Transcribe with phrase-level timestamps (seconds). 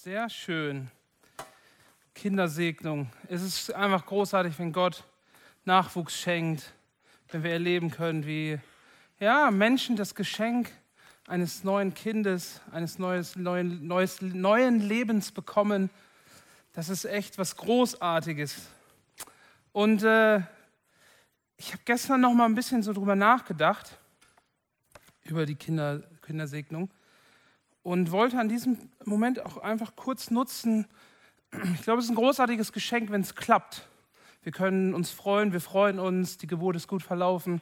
[0.00, 0.92] Sehr schön.
[2.14, 3.10] Kindersegnung.
[3.26, 5.02] Es ist einfach großartig, wenn Gott
[5.64, 6.72] Nachwuchs schenkt,
[7.32, 8.60] wenn wir erleben können, wie
[9.18, 10.70] ja, Menschen das Geschenk
[11.26, 15.90] eines neuen Kindes, eines neues, neuen, neues, neuen Lebens bekommen.
[16.74, 18.68] Das ist echt was Großartiges.
[19.72, 20.36] Und äh,
[21.56, 23.98] ich habe gestern noch mal ein bisschen so drüber nachgedacht,
[25.24, 26.88] über die Kinder, Kindersegnung
[27.82, 30.86] und wollte an diesem Moment auch einfach kurz nutzen.
[31.74, 33.88] Ich glaube, es ist ein großartiges Geschenk, wenn es klappt.
[34.42, 37.60] Wir können uns freuen, wir freuen uns, die Geburt ist gut verlaufen.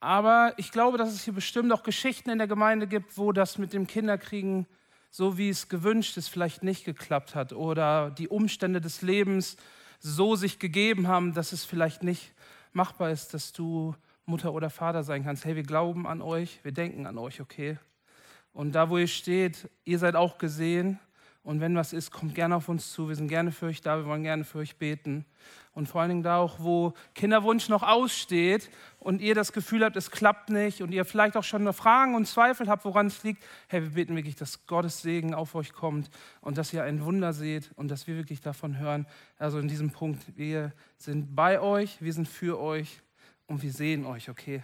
[0.00, 3.58] Aber ich glaube, dass es hier bestimmt auch Geschichten in der Gemeinde gibt, wo das
[3.58, 4.66] mit dem Kinderkriegen,
[5.10, 9.56] so wie es gewünscht ist, vielleicht nicht geklappt hat oder die Umstände des Lebens
[10.00, 12.32] so sich gegeben haben, dass es vielleicht nicht
[12.72, 13.94] machbar ist, dass du
[14.26, 15.44] Mutter oder Vater sein kannst.
[15.44, 17.78] Hey, wir glauben an euch, wir denken an euch, okay?
[18.52, 20.98] Und da, wo ihr steht, ihr seid auch gesehen.
[21.42, 23.08] Und wenn was ist, kommt gerne auf uns zu.
[23.08, 25.24] Wir sind gerne für euch da, wir wollen gerne für euch beten.
[25.72, 29.96] Und vor allen Dingen da auch, wo Kinderwunsch noch aussteht und ihr das Gefühl habt,
[29.96, 33.44] es klappt nicht und ihr vielleicht auch schon Fragen und Zweifel habt, woran es liegt.
[33.68, 36.10] Hey, wir beten wirklich, dass Gottes Segen auf euch kommt
[36.40, 39.06] und dass ihr ein Wunder seht und dass wir wirklich davon hören.
[39.38, 43.00] Also in diesem Punkt, wir sind bei euch, wir sind für euch
[43.46, 44.62] und wir sehen euch, okay?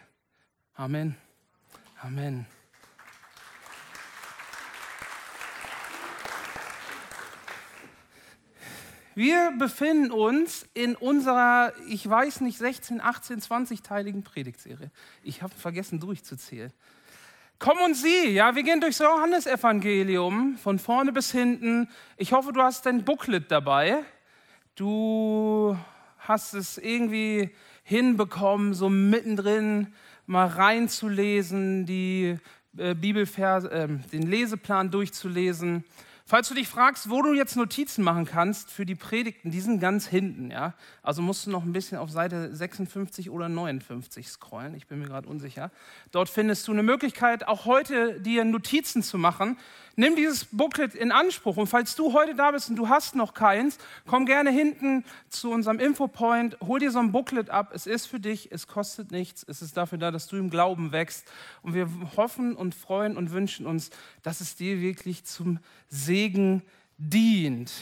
[0.74, 1.16] Amen.
[2.02, 2.44] Amen.
[9.14, 14.90] Wir befinden uns in unserer, ich weiß nicht, 16, 18, 20-teiligen Predigtserie.
[15.22, 16.72] Ich habe vergessen durchzuzählen.
[17.60, 21.88] Komm und sieh, ja, wir gehen durchs Johannesevangelium von vorne bis hinten.
[22.16, 24.02] Ich hoffe, du hast dein Booklet dabei.
[24.74, 25.78] Du
[26.18, 27.50] hast es irgendwie
[27.84, 29.94] hinbekommen, so mittendrin
[30.26, 32.36] mal reinzulesen, die
[32.76, 35.84] äh, Bibelverse, äh, den Leseplan durchzulesen.
[36.34, 39.78] Falls du dich fragst, wo du jetzt Notizen machen kannst für die Predigten, die sind
[39.78, 40.50] ganz hinten.
[40.50, 40.74] Ja?
[41.00, 44.74] Also musst du noch ein bisschen auf Seite 56 oder 59 scrollen.
[44.74, 45.70] Ich bin mir gerade unsicher.
[46.10, 49.58] Dort findest du eine Möglichkeit, auch heute dir Notizen zu machen.
[49.96, 51.56] Nimm dieses Booklet in Anspruch.
[51.56, 55.50] Und falls du heute da bist und du hast noch keins, komm gerne hinten zu
[55.50, 57.70] unserem Infopoint, hol dir so ein Booklet ab.
[57.72, 59.44] Es ist für dich, es kostet nichts.
[59.46, 61.30] Es ist dafür da, dass du im Glauben wächst.
[61.62, 63.90] Und wir hoffen und freuen und wünschen uns,
[64.22, 66.62] dass es dir wirklich zum Segen
[66.98, 67.72] dient.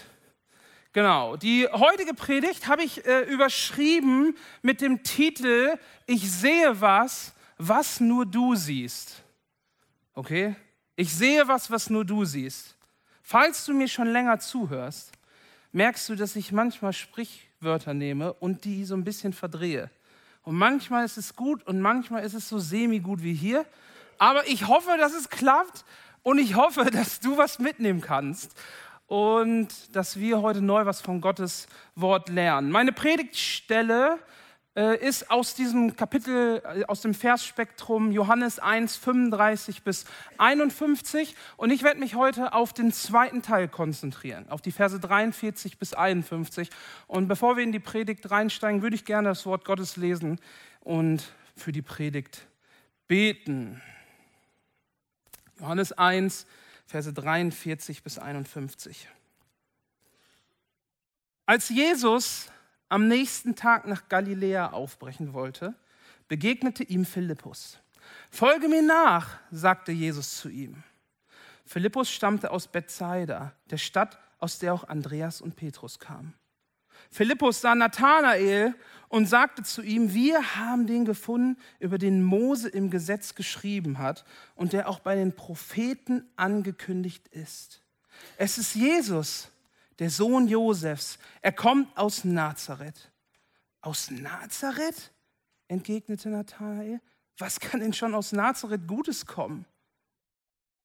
[0.93, 8.01] Genau, die heutige Predigt habe ich äh, überschrieben mit dem Titel Ich sehe was, was
[8.01, 9.23] nur du siehst.
[10.13, 10.55] Okay?
[10.97, 12.75] Ich sehe was, was nur du siehst.
[13.23, 15.13] Falls du mir schon länger zuhörst,
[15.73, 19.91] merkst du, dass ich manchmal Sprichwörter nehme und die so ein bisschen verdrehe.
[20.43, 23.65] Und manchmal ist es gut und manchmal ist es so semi-gut wie hier.
[24.19, 25.85] Aber ich hoffe, dass es klappt
[26.23, 28.55] und ich hoffe, dass du was mitnehmen kannst
[29.07, 32.71] und dass wir heute neu was von Gottes Wort lernen.
[32.71, 34.19] Meine Predigtstelle
[34.75, 40.07] ist aus diesem Kapitel, äh, aus dem Versspektrum Johannes 1, 35 bis
[40.39, 41.35] 51.
[41.59, 45.93] Und ich werde mich heute auf den zweiten Teil konzentrieren, auf die Verse 43 bis
[45.93, 46.71] 51.
[47.07, 50.41] Und bevor wir in die Predigt reinsteigen, würde ich gerne das Wort Gottes lesen
[50.81, 51.23] und
[51.55, 52.47] für die Predigt
[53.09, 53.83] beten.
[55.61, 56.47] Johannes 1,
[56.87, 59.07] Verse 43 bis 51.
[61.45, 62.51] Als Jesus
[62.93, 65.75] am nächsten Tag nach Galiläa aufbrechen wollte,
[66.29, 67.79] begegnete ihm Philippus.
[68.31, 70.83] Folge mir nach, sagte Jesus zu ihm.
[71.65, 76.35] Philippus stammte aus Bethsaida, der Stadt, aus der auch Andreas und Petrus kamen.
[77.11, 78.75] Philippus sah Nathanael
[79.09, 84.27] und sagte zu ihm, wir haben den gefunden, über den Mose im Gesetz geschrieben hat
[84.55, 87.81] und der auch bei den Propheten angekündigt ist.
[88.37, 89.52] Es ist Jesus,
[90.03, 91.17] der Sohn Josefs.
[91.43, 93.13] Er kommt aus Nazareth.
[93.83, 95.13] Aus Nazareth?
[95.69, 97.01] entgegnete Nathanael.
[97.39, 99.65] Was kann denn schon aus Nazareth Gutes kommen?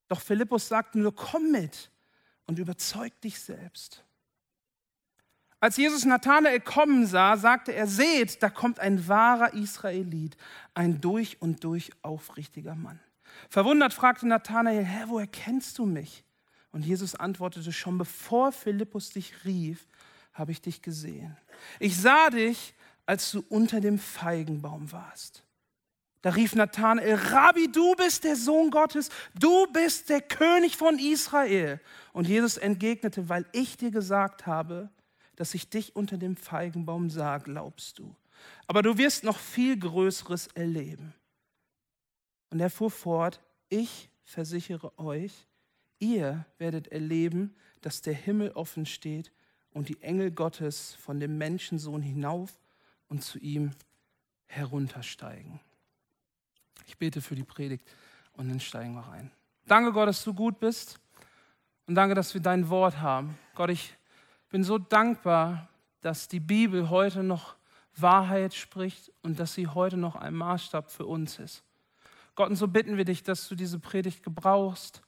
[0.08, 1.90] Doch Philippus sagte nur, komm mit
[2.46, 4.06] und überzeug dich selbst.
[5.60, 10.38] Als Jesus Nathanael kommen sah, sagte er, seht, da kommt ein wahrer Israelit,
[10.76, 13.00] ein durch und durch aufrichtiger Mann.
[13.50, 16.24] Verwundert fragte Nathanael, Herr, woher kennst du mich?
[16.72, 19.88] Und Jesus antwortete, schon bevor Philippus dich rief,
[20.34, 21.36] habe ich dich gesehen.
[21.80, 22.74] Ich sah dich,
[23.06, 25.44] als du unter dem Feigenbaum warst.
[26.22, 29.10] Da rief Nathanael, Rabbi, du bist der Sohn Gottes,
[29.40, 31.80] du bist der König von Israel.
[32.12, 34.90] Und Jesus entgegnete, weil ich dir gesagt habe,
[35.36, 38.16] dass ich dich unter dem Feigenbaum sah, glaubst du.
[38.66, 41.14] Aber du wirst noch viel Größeres erleben.
[42.50, 45.48] Und er fuhr fort, ich versichere euch,
[46.00, 49.32] Ihr werdet erleben, dass der Himmel offen steht
[49.72, 52.60] und die Engel Gottes von dem Menschensohn hinauf
[53.08, 53.72] und zu ihm
[54.48, 55.60] heruntersteigen.
[56.86, 57.88] Ich bete für die Predigt
[58.34, 59.32] und dann steigen wir rein.
[59.66, 61.00] Danke Gott, dass du gut bist
[61.86, 63.38] und danke, dass wir dein Wort haben.
[63.56, 63.94] Gott, ich
[64.50, 65.70] bin so dankbar,
[66.02, 67.56] dass die Bibel heute noch
[67.96, 71.64] Wahrheit spricht und dass sie heute noch ein Maßstab für uns ist.
[72.36, 75.02] Gott, und so bitten wir dich, dass du diese Predigt gebrauchst,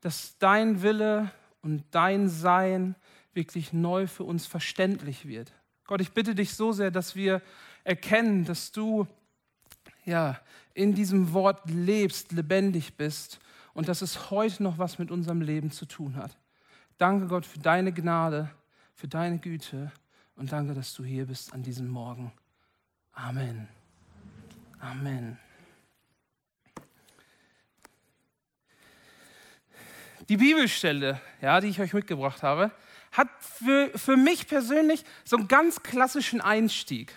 [0.00, 1.30] dass dein Wille
[1.62, 2.94] und dein Sein
[3.32, 5.52] wirklich neu für uns verständlich wird.
[5.84, 7.40] Gott, ich bitte dich so sehr, dass wir
[7.84, 9.06] erkennen, dass du
[10.04, 10.38] ja
[10.74, 13.40] in diesem Wort lebst, lebendig bist
[13.74, 16.36] und dass es heute noch was mit unserem Leben zu tun hat.
[16.98, 18.50] Danke Gott für deine Gnade,
[18.94, 19.92] für deine Güte
[20.36, 22.32] und danke, dass du hier bist an diesem Morgen.
[23.12, 23.68] Amen.
[24.80, 25.38] Amen.
[30.28, 32.70] Die Bibelstelle, ja, die ich euch mitgebracht habe,
[33.12, 37.14] hat für, für mich persönlich so einen ganz klassischen Einstieg.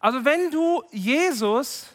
[0.00, 1.86] Also wenn du Jesus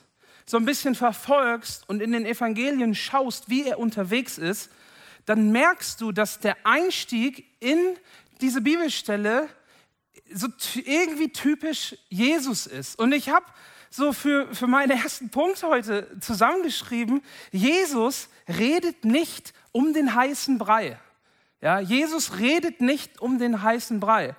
[0.46, 4.72] so ein bisschen verfolgst und in den Evangelien schaust, wie er unterwegs ist,
[5.26, 7.80] dann merkst du, dass der Einstieg in
[8.42, 9.50] diese Bibelstelle
[10.32, 12.98] so irgendwie typisch Jesus ist.
[13.00, 13.46] Und ich habe
[13.96, 17.22] so für, für meinen ersten Punkt heute zusammengeschrieben,
[17.52, 21.00] Jesus redet nicht um den heißen Brei.
[21.62, 24.36] Ja, Jesus redet nicht um den heißen Brei.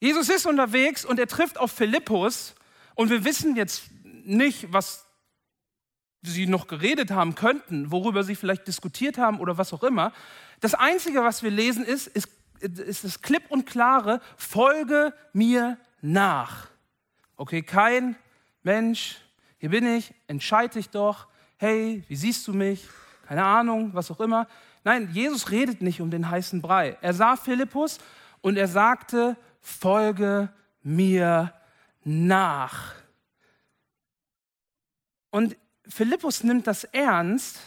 [0.00, 2.54] Jesus ist unterwegs und er trifft auf Philippus
[2.94, 3.84] und wir wissen jetzt
[4.24, 5.06] nicht, was
[6.22, 10.12] sie noch geredet haben könnten, worüber sie vielleicht diskutiert haben oder was auch immer.
[10.60, 12.28] Das Einzige, was wir lesen, ist, ist,
[12.60, 16.68] ist das klipp und klare, folge mir nach.
[17.36, 18.16] Okay, kein
[18.62, 19.16] Mensch,
[19.58, 22.88] hier bin ich, entscheide dich doch, hey, wie siehst du mich?
[23.26, 24.46] Keine Ahnung, was auch immer.
[24.84, 26.96] Nein, Jesus redet nicht um den heißen Brei.
[27.00, 27.98] Er sah Philippus
[28.40, 30.48] und er sagte, folge
[30.82, 31.52] mir
[32.02, 32.94] nach.
[35.30, 37.58] Und Philippus nimmt das ernst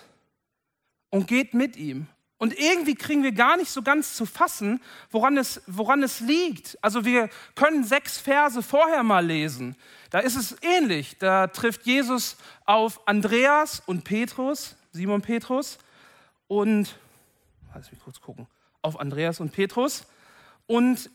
[1.10, 2.07] und geht mit ihm.
[2.44, 4.81] Und irgendwie kriegen wir gar nicht so ganz zu fassen,
[5.12, 6.78] woran es, woran es liegt.
[6.81, 9.78] Also wir können sechs Verse vorher mal lesen.
[10.10, 11.18] Da ist es ähnlich.
[11.19, 12.36] Da trifft Jesus
[12.66, 15.78] auf Andreas und Petrus, Simon Petrus,
[16.50, 17.00] und
[17.74, 18.45] lass mich kurz gucken,
[18.81, 20.06] auf Andreas und Petrus.
[20.68, 21.12] Und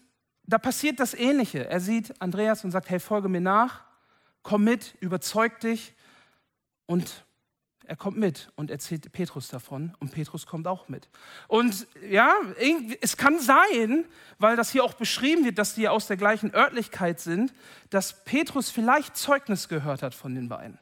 [0.46, 1.69] da passiert das Ähnliche.
[1.69, 3.82] Er sieht Andreas und sagt, hey, folge mir nach,
[4.42, 5.92] komm mit, überzeug dich.
[6.86, 7.26] Und
[7.88, 11.08] er kommt mit und erzählt Petrus davon und Petrus kommt auch mit.
[11.49, 12.35] Und ja,
[13.00, 14.05] es kann sein,
[14.38, 17.55] weil das hier auch beschrieben wird, dass die aus der gleichen Örtlichkeit sind,
[17.88, 20.79] dass Petrus vielleicht Zeugnis gehört hat von den beiden.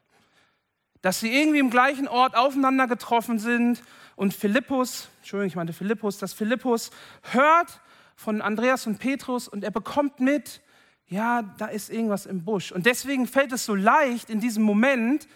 [1.00, 3.85] Dass sie irgendwie im gleichen Ort aufeinander getroffen sind
[4.17, 6.91] und Philippus, Entschuldigung, ich meinte Philippus, dass Philippus
[7.23, 7.81] hört
[8.17, 10.61] von Andreas und Petrus und er bekommt mit,
[11.06, 12.73] ja, da ist irgendwas im Busch.
[12.73, 15.29] Und deswegen fällt es so leicht in diesem Moment,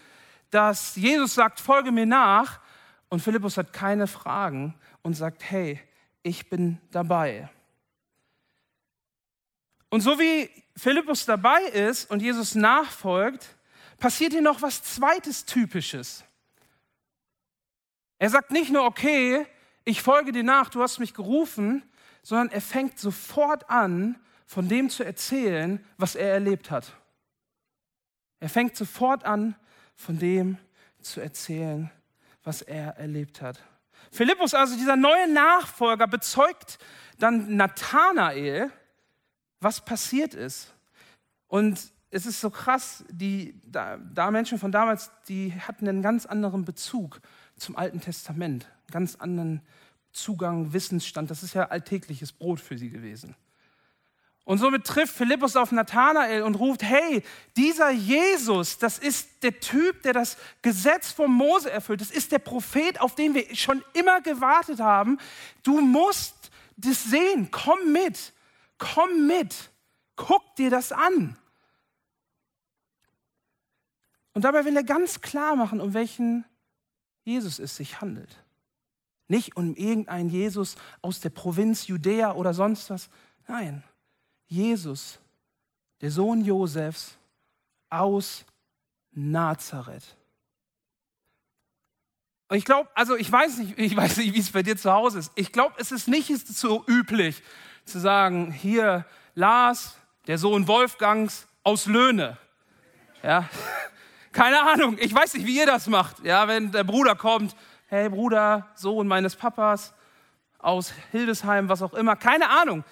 [0.51, 2.59] dass Jesus sagt, folge mir nach
[3.09, 5.79] und Philippus hat keine Fragen und sagt, hey,
[6.23, 7.49] ich bin dabei.
[9.89, 13.55] Und so wie Philippus dabei ist und Jesus nachfolgt,
[13.97, 16.23] passiert hier noch was zweites Typisches.
[18.19, 19.47] Er sagt nicht nur, okay,
[19.83, 21.83] ich folge dir nach, du hast mich gerufen,
[22.23, 26.93] sondern er fängt sofort an, von dem zu erzählen, was er erlebt hat.
[28.39, 29.55] Er fängt sofort an,
[30.01, 30.57] von dem
[31.01, 31.89] zu erzählen,
[32.43, 33.61] was er erlebt hat.
[34.11, 36.79] Philippus, also dieser neue Nachfolger, bezeugt
[37.19, 38.71] dann Nathanael,
[39.59, 40.73] was passiert ist.
[41.47, 41.79] Und
[42.09, 46.65] es ist so krass, die da, da Menschen von damals, die hatten einen ganz anderen
[46.65, 47.21] Bezug
[47.55, 49.61] zum Alten Testament, ganz anderen
[50.11, 51.31] Zugang, Wissensstand.
[51.31, 53.35] Das ist ja alltägliches Brot für sie gewesen.
[54.43, 57.23] Und somit trifft Philippus auf Nathanael und ruft, hey,
[57.55, 62.01] dieser Jesus, das ist der Typ, der das Gesetz von Mose erfüllt.
[62.01, 65.19] Das ist der Prophet, auf den wir schon immer gewartet haben.
[65.63, 67.49] Du musst das sehen.
[67.51, 68.33] Komm mit.
[68.79, 69.71] Komm mit.
[70.15, 71.37] Guck dir das an.
[74.33, 76.45] Und dabei will er ganz klar machen, um welchen
[77.23, 78.43] Jesus es sich handelt.
[79.27, 83.09] Nicht um irgendeinen Jesus aus der Provinz Judäa oder sonst was.
[83.47, 83.83] Nein,
[84.51, 85.17] Jesus,
[86.01, 87.17] der Sohn Josefs
[87.89, 88.43] aus
[89.11, 90.03] Nazareth.
[92.51, 95.19] Ich glaube, also ich weiß nicht, ich weiß nicht, wie es bei dir zu Hause
[95.19, 95.31] ist.
[95.35, 97.41] Ich glaube, es ist nicht so üblich
[97.85, 99.05] zu sagen, hier
[99.35, 99.95] Lars,
[100.27, 102.37] der Sohn Wolfgangs aus Löhne.
[103.23, 103.49] Ja,
[104.33, 106.25] keine Ahnung, ich weiß nicht, wie ihr das macht.
[106.25, 107.55] Ja, wenn der Bruder kommt,
[107.87, 109.93] hey Bruder, Sohn meines Papas
[110.59, 112.83] aus Hildesheim, was auch immer, keine Ahnung.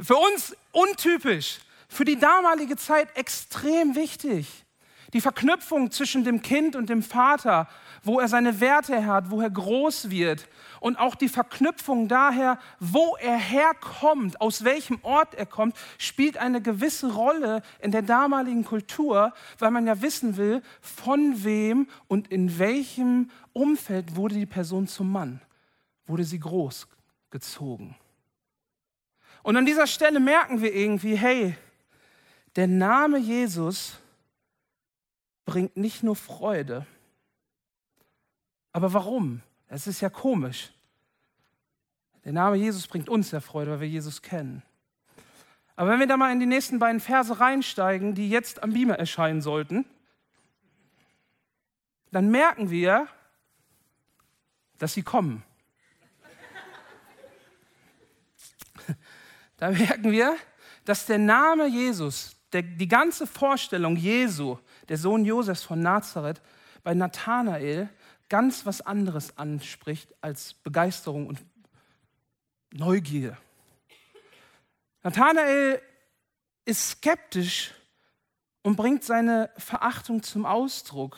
[0.00, 4.64] Für uns untypisch, für die damalige Zeit extrem wichtig.
[5.14, 7.66] Die Verknüpfung zwischen dem Kind und dem Vater,
[8.04, 10.46] wo er seine Werte hat, wo er groß wird.
[10.80, 16.60] Und auch die Verknüpfung daher, wo er herkommt, aus welchem Ort er kommt, spielt eine
[16.60, 22.58] gewisse Rolle in der damaligen Kultur, weil man ja wissen will, von wem und in
[22.58, 25.40] welchem Umfeld wurde die Person zum Mann,
[26.06, 27.96] wurde sie großgezogen.
[29.42, 31.54] Und an dieser Stelle merken wir irgendwie, hey,
[32.56, 33.98] der Name Jesus
[35.44, 36.86] bringt nicht nur Freude.
[38.72, 39.42] Aber warum?
[39.68, 40.70] Es ist ja komisch.
[42.24, 44.62] Der Name Jesus bringt uns ja Freude, weil wir Jesus kennen.
[45.76, 48.98] Aber wenn wir da mal in die nächsten beiden Verse reinsteigen, die jetzt am Beamer
[48.98, 49.84] erscheinen sollten,
[52.10, 53.06] dann merken wir,
[54.78, 55.44] dass sie kommen.
[59.58, 60.36] Da merken wir,
[60.84, 64.56] dass der Name Jesus, der, die ganze Vorstellung Jesu,
[64.88, 66.40] der Sohn Josefs von Nazareth,
[66.82, 67.90] bei Nathanael
[68.28, 71.40] ganz was anderes anspricht als Begeisterung und
[72.72, 73.36] Neugier.
[75.02, 75.82] Nathanael
[76.64, 77.74] ist skeptisch
[78.62, 81.16] und bringt seine Verachtung zum Ausdruck,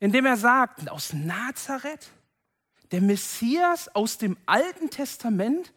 [0.00, 2.10] indem er sagt, aus Nazareth,
[2.90, 5.72] der Messias aus dem Alten Testament,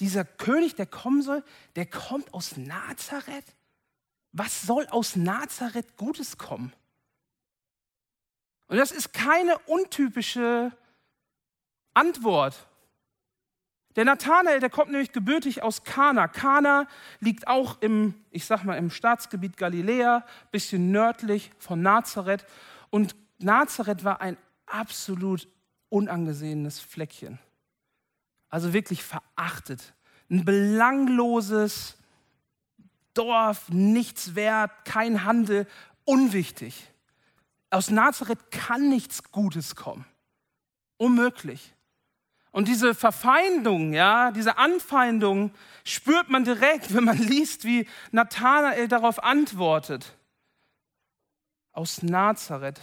[0.00, 1.44] dieser König, der kommen soll,
[1.76, 3.44] der kommt aus Nazareth?
[4.32, 6.72] Was soll aus Nazareth Gutes kommen?
[8.68, 10.72] Und das ist keine untypische
[11.92, 12.66] Antwort.
[13.96, 16.28] Der Nathanael, der kommt nämlich gebürtig aus Kana.
[16.28, 16.86] Kana
[17.18, 22.46] liegt auch im, ich sag mal, im Staatsgebiet Galiläa, bisschen nördlich von Nazareth.
[22.90, 25.48] Und Nazareth war ein absolut
[25.88, 27.40] unangesehenes Fleckchen.
[28.50, 29.94] Also wirklich verachtet.
[30.28, 31.96] Ein belangloses,
[33.14, 35.66] Dorf, nichts wert, kein Handel,
[36.04, 36.88] unwichtig.
[37.70, 40.04] Aus Nazareth kann nichts Gutes kommen.
[40.96, 41.72] Unmöglich.
[42.52, 45.52] Und diese Verfeindung, ja, diese Anfeindung
[45.84, 50.16] spürt man direkt, wenn man liest, wie Nathanael darauf antwortet.
[51.72, 52.80] Aus Nazareth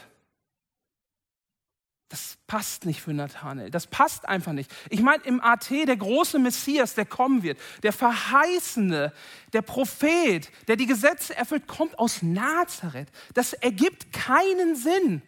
[2.09, 3.69] das passt nicht für Nathanael.
[3.69, 4.71] Das passt einfach nicht.
[4.89, 9.11] Ich meine, im AT, der große Messias, der kommen wird, der Verheißene,
[9.51, 13.09] der Prophet, der die Gesetze erfüllt, kommt aus Nazareth.
[13.33, 15.21] Das ergibt keinen Sinn.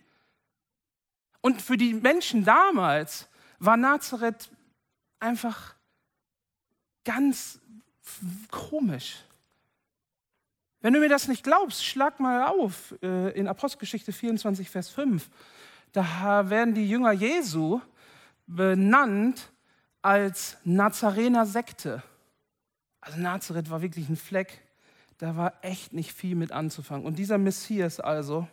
[1.42, 3.28] Und für die Menschen damals
[3.60, 4.50] war Nazareth
[5.20, 5.76] einfach
[7.04, 7.60] ganz
[8.52, 9.18] komisch.
[10.82, 15.30] Wenn du mir das nicht glaubst, schlag mal auf äh, in Apostelgeschichte 24, Vers 5
[15.92, 17.82] da werden die Jünger Jesu
[18.48, 19.52] benannt
[20.02, 22.04] als Nazarener Sekte.
[23.02, 24.62] Also Nazareth war wirklich ein Fleck,
[25.18, 27.06] da war echt nicht viel mit anzufangen.
[27.06, 28.48] Und dieser Messias also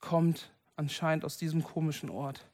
[0.00, 2.46] kommt anscheinend aus diesem komischen Ort.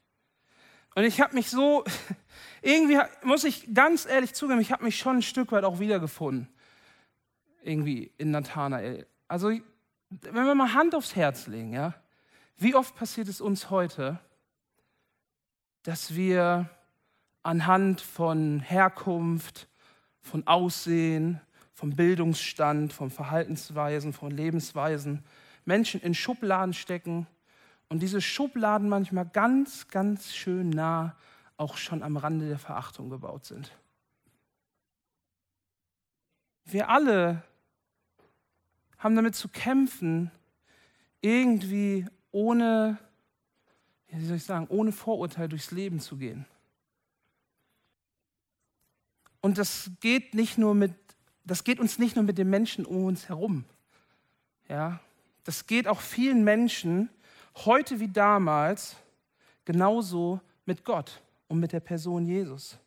[0.95, 1.83] Und ich habe mich so,
[2.61, 6.47] irgendwie muss ich ganz ehrlich zugeben, ich habe mich schon ein Stück weit auch wiedergefunden.
[7.63, 9.07] Irgendwie in Nathanael.
[9.27, 11.95] Also, wenn wir mal Hand aufs Herz legen, ja,
[12.57, 14.19] wie oft passiert es uns heute,
[15.83, 16.69] dass wir
[17.41, 19.67] anhand von Herkunft,
[20.21, 21.41] von Aussehen,
[21.73, 25.23] vom Bildungsstand, von Verhaltensweisen, von Lebensweisen
[25.65, 27.27] Menschen in Schubladen stecken
[27.89, 31.15] und diese Schubladen manchmal ganz, ganz schön nah
[31.57, 33.71] auch schon am Rande der Verachtung gebaut sind.
[36.65, 37.43] Wir alle
[38.97, 40.31] haben damit zu kämpfen,
[41.21, 42.97] irgendwie ohne,
[44.09, 46.45] wie soll ich sagen, ohne Vorurteil durchs Leben zu gehen.
[49.39, 50.93] Und das geht nicht nur mit,
[51.45, 53.63] das geht uns nicht nur mit den Menschen um uns herum.
[54.67, 54.99] Ja,
[55.43, 57.09] das geht auch vielen Menschen
[57.55, 58.95] heute wie damals
[59.65, 62.77] genauso mit Gott und mit der Person Jesus.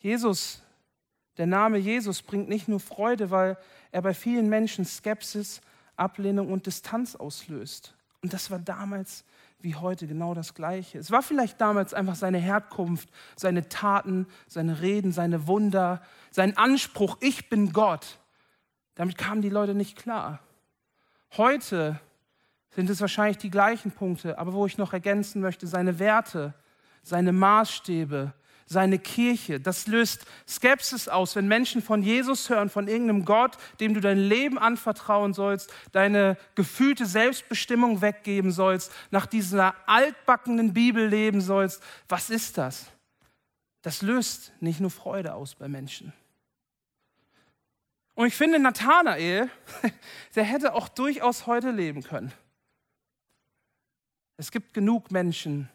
[0.00, 0.62] Jesus,
[1.36, 3.56] der Name Jesus bringt nicht nur Freude, weil
[3.90, 5.60] er bei vielen Menschen Skepsis,
[5.96, 7.94] Ablehnung und Distanz auslöst.
[8.22, 9.24] Und das war damals
[9.60, 10.98] wie heute genau das Gleiche.
[10.98, 17.16] Es war vielleicht damals einfach seine Herkunft, seine Taten, seine Reden, seine Wunder, sein Anspruch,
[17.20, 18.18] ich bin Gott.
[18.94, 20.40] Damit kamen die Leute nicht klar.
[21.36, 22.00] Heute
[22.70, 26.54] sind es wahrscheinlich die gleichen Punkte, aber wo ich noch ergänzen möchte, seine Werte,
[27.02, 28.32] seine Maßstäbe,
[28.68, 29.58] seine Kirche.
[29.58, 34.18] Das löst Skepsis aus, wenn Menschen von Jesus hören, von irgendeinem Gott, dem du dein
[34.18, 41.82] Leben anvertrauen sollst, deine gefühlte Selbstbestimmung weggeben sollst, nach dieser altbackenen Bibel leben sollst.
[42.08, 42.86] Was ist das?
[43.82, 46.12] Das löst nicht nur Freude aus bei Menschen.
[48.14, 49.48] Und ich finde, Nathanael,
[50.34, 52.32] der hätte auch durchaus heute leben können.
[54.36, 55.68] Es gibt genug Menschen,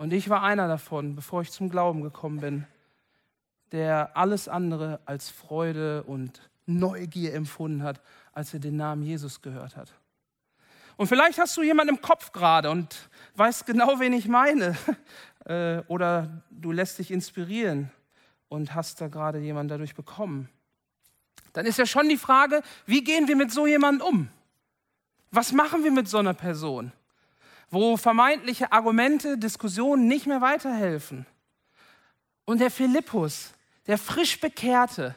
[0.00, 2.66] und ich war einer davon, bevor ich zum Glauben gekommen bin,
[3.70, 8.00] der alles andere als Freude und Neugier empfunden hat,
[8.32, 9.92] als er den Namen Jesus gehört hat.
[10.96, 14.74] Und vielleicht hast du jemanden im Kopf gerade und weißt genau, wen ich meine.
[15.46, 17.90] Äh, oder du lässt dich inspirieren
[18.50, 20.50] und hast da gerade jemanden dadurch bekommen.
[21.54, 24.28] Dann ist ja schon die Frage, wie gehen wir mit so jemandem um?
[25.30, 26.92] Was machen wir mit so einer Person?
[27.70, 31.26] Wo vermeintliche Argumente, Diskussionen nicht mehr weiterhelfen.
[32.44, 33.52] Und der Philippus,
[33.86, 35.14] der frisch Bekehrte,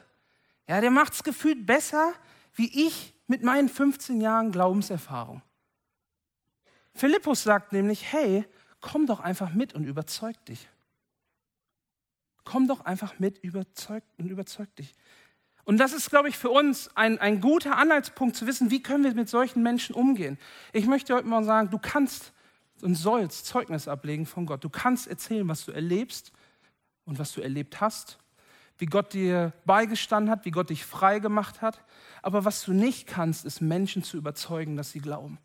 [0.68, 2.14] ja, der macht es gefühlt besser
[2.54, 5.42] wie ich mit meinen 15 Jahren Glaubenserfahrung.
[6.94, 8.44] Philippus sagt nämlich, hey,
[8.80, 10.68] komm doch einfach mit und überzeug dich.
[12.44, 14.92] Komm doch einfach mit überzeugt und überzeug dich.
[15.64, 19.02] Und das ist, glaube ich, für uns ein, ein guter Anhaltspunkt zu wissen, wie können
[19.02, 20.38] wir mit solchen Menschen umgehen.
[20.72, 22.32] Ich möchte heute mal sagen, du kannst
[22.82, 24.64] und sollst Zeugnis ablegen von Gott.
[24.64, 26.32] Du kannst erzählen, was du erlebst
[27.04, 28.18] und was du erlebt hast,
[28.78, 31.84] wie Gott dir beigestanden hat, wie Gott dich frei gemacht hat.
[32.22, 35.38] Aber was du nicht kannst, ist Menschen zu überzeugen, dass sie glauben.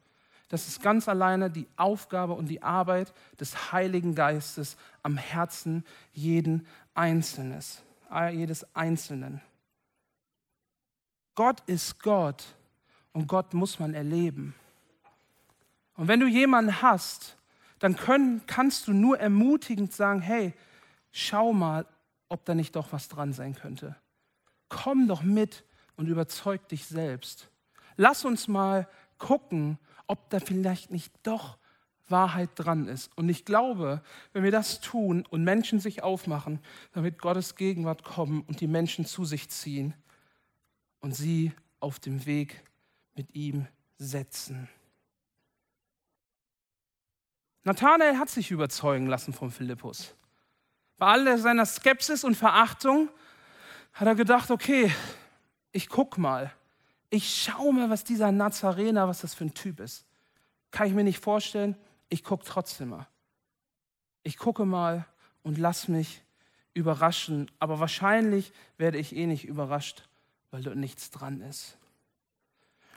[0.50, 6.66] Das ist ganz alleine die Aufgabe und die Arbeit des Heiligen Geistes am Herzen jeden
[6.96, 7.84] Einzelnes,
[8.32, 9.42] jedes Einzelnen.
[11.36, 12.44] Gott ist Gott
[13.14, 14.56] und Gott muss man erleben.
[16.00, 17.36] Und wenn du jemanden hast,
[17.80, 20.54] dann können, kannst du nur ermutigend sagen, hey,
[21.12, 21.86] schau mal,
[22.30, 23.98] ob da nicht doch was dran sein könnte.
[24.70, 25.66] Komm doch mit
[25.98, 27.50] und überzeug dich selbst.
[27.98, 28.88] Lass uns mal
[29.18, 29.78] gucken,
[30.08, 31.58] ob da vielleicht nicht doch
[32.08, 33.12] Wahrheit dran ist.
[33.18, 34.02] Und ich glaube,
[34.32, 36.60] wenn wir das tun und Menschen sich aufmachen,
[36.94, 39.94] dann wird Gottes Gegenwart kommen und die Menschen zu sich ziehen
[41.02, 42.64] und sie auf dem Weg
[43.16, 44.70] mit ihm setzen.
[47.64, 50.16] Nathanael hat sich überzeugen lassen von Philippus.
[50.98, 53.10] Bei all seiner Skepsis und Verachtung
[53.94, 54.92] hat er gedacht, okay,
[55.72, 56.52] ich guck mal.
[57.10, 60.06] Ich schau mal, was dieser Nazarener, was das für ein Typ ist.
[60.72, 61.76] Kann ich mir nicht vorstellen,
[62.10, 63.08] ich gucke trotzdem mal.
[64.24, 65.06] Ich gucke mal
[65.44, 66.22] und lass mich
[66.74, 70.08] überraschen, aber wahrscheinlich werde ich eh nicht überrascht,
[70.52, 71.78] weil dort nichts dran ist.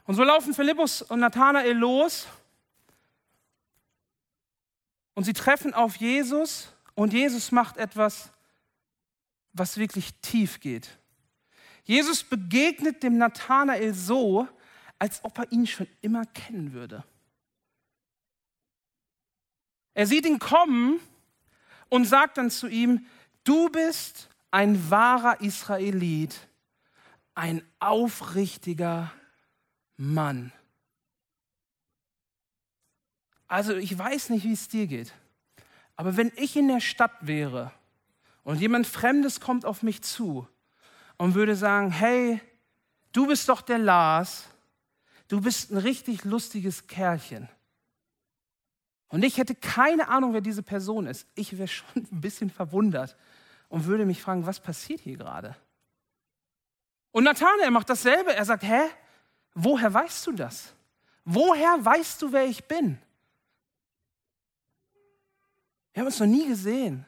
[0.05, 2.27] Und so laufen Philippus und Nathanael los
[5.15, 8.31] und sie treffen auf Jesus und Jesus macht etwas,
[9.53, 10.99] was wirklich tief geht.
[11.85, 14.49] Jesus begegnet dem Nathanael so,
[14.99, 17.05] als ob er ihn schon immer kennen würde.
[19.95, 21.01] Er sieht ihn kommen
[21.89, 23.07] und sagt dann zu ihm,
[23.45, 26.49] du bist ein wahrer Israelit,
[27.35, 29.13] ein aufrichtiger
[29.97, 30.53] Mann.
[33.53, 35.13] Also ich weiß nicht, wie es dir geht.
[35.97, 37.71] Aber wenn ich in der Stadt wäre
[38.45, 40.49] und jemand Fremdes kommt auf mich zu
[41.19, 42.41] und würde sagen, hey,
[43.13, 44.47] du bist doch der Lars,
[45.29, 47.47] du bist ein richtig lustiges Kerlchen.
[49.09, 51.27] Und ich hätte keine Ahnung, wer diese Person ist.
[51.35, 53.19] Ich wäre schon ein bisschen verwundert
[53.69, 55.55] und würde mich fragen, was passiert hier gerade?
[57.11, 58.35] Und Nathanael macht dasselbe.
[58.35, 58.81] Er sagt, hä,
[59.53, 60.73] woher weißt du das?
[61.27, 62.99] Woher weißt du, wer ich bin?
[65.93, 67.07] Wir haben uns noch nie gesehen.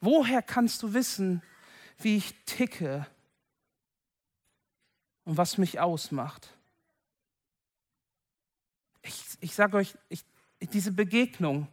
[0.00, 1.42] Woher kannst du wissen,
[1.98, 3.06] wie ich ticke
[5.24, 6.50] und was mich ausmacht?
[9.02, 10.24] Ich, ich sage euch, ich,
[10.72, 11.68] diese Begegnung,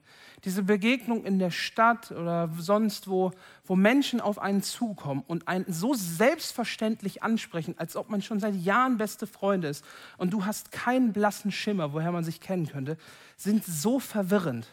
[0.45, 3.31] diese Begegnung in der Stadt oder sonst wo,
[3.65, 8.55] wo Menschen auf einen zukommen und einen so selbstverständlich ansprechen, als ob man schon seit
[8.55, 9.85] Jahren beste Freunde ist
[10.17, 12.97] und du hast keinen blassen Schimmer, woher man sich kennen könnte,
[13.37, 14.67] sind so verwirrend.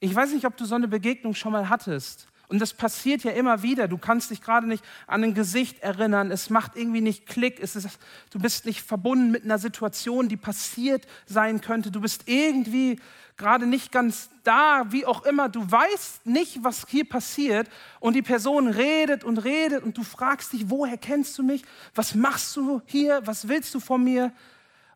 [0.00, 2.26] Ich weiß nicht, ob du so eine Begegnung schon mal hattest.
[2.48, 3.86] Und das passiert ja immer wieder.
[3.86, 6.32] Du kannst dich gerade nicht an ein Gesicht erinnern.
[6.32, 7.60] Es macht irgendwie nicht Klick.
[7.60, 7.78] Ist,
[8.30, 11.92] du bist nicht verbunden mit einer Situation, die passiert sein könnte.
[11.92, 12.98] Du bist irgendwie
[13.36, 15.48] gerade nicht ganz da, wie auch immer.
[15.48, 17.68] Du weißt nicht, was hier passiert.
[18.00, 21.62] Und die Person redet und redet und du fragst dich, woher kennst du mich?
[21.94, 23.20] Was machst du hier?
[23.26, 24.32] Was willst du von mir?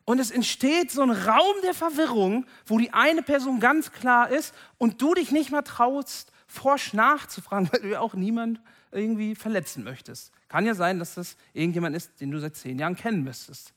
[0.05, 4.53] Und es entsteht so ein Raum der Verwirrung, wo die eine Person ganz klar ist
[4.77, 9.83] und du dich nicht mehr traust, forsch nachzufragen, weil du ja auch niemand irgendwie verletzen
[9.83, 10.31] möchtest.
[10.47, 13.73] Kann ja sein, dass das irgendjemand ist, den du seit zehn Jahren kennen müsstest.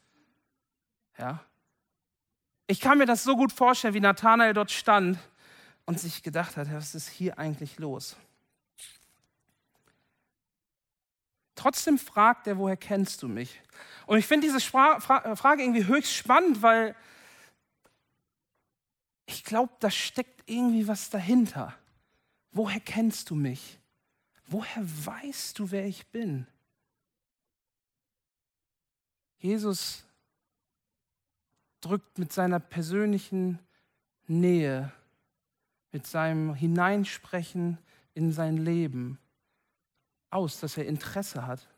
[1.18, 1.40] Ja.
[2.66, 5.18] Ich kann mir das so gut vorstellen, wie Nathanael dort stand
[5.86, 8.16] und sich gedacht hat, was ist hier eigentlich los?
[11.58, 13.60] Trotzdem fragt er, woher kennst du mich?
[14.06, 16.94] Und ich finde diese Frage irgendwie höchst spannend, weil
[19.26, 21.76] ich glaube, da steckt irgendwie was dahinter.
[22.52, 23.80] Woher kennst du mich?
[24.46, 26.46] Woher weißt du, wer ich bin?
[29.38, 30.04] Jesus
[31.80, 33.58] drückt mit seiner persönlichen
[34.28, 34.92] Nähe,
[35.90, 37.78] mit seinem Hineinsprechen
[38.14, 39.18] in sein Leben
[40.30, 41.68] aus, dass er Interesse hat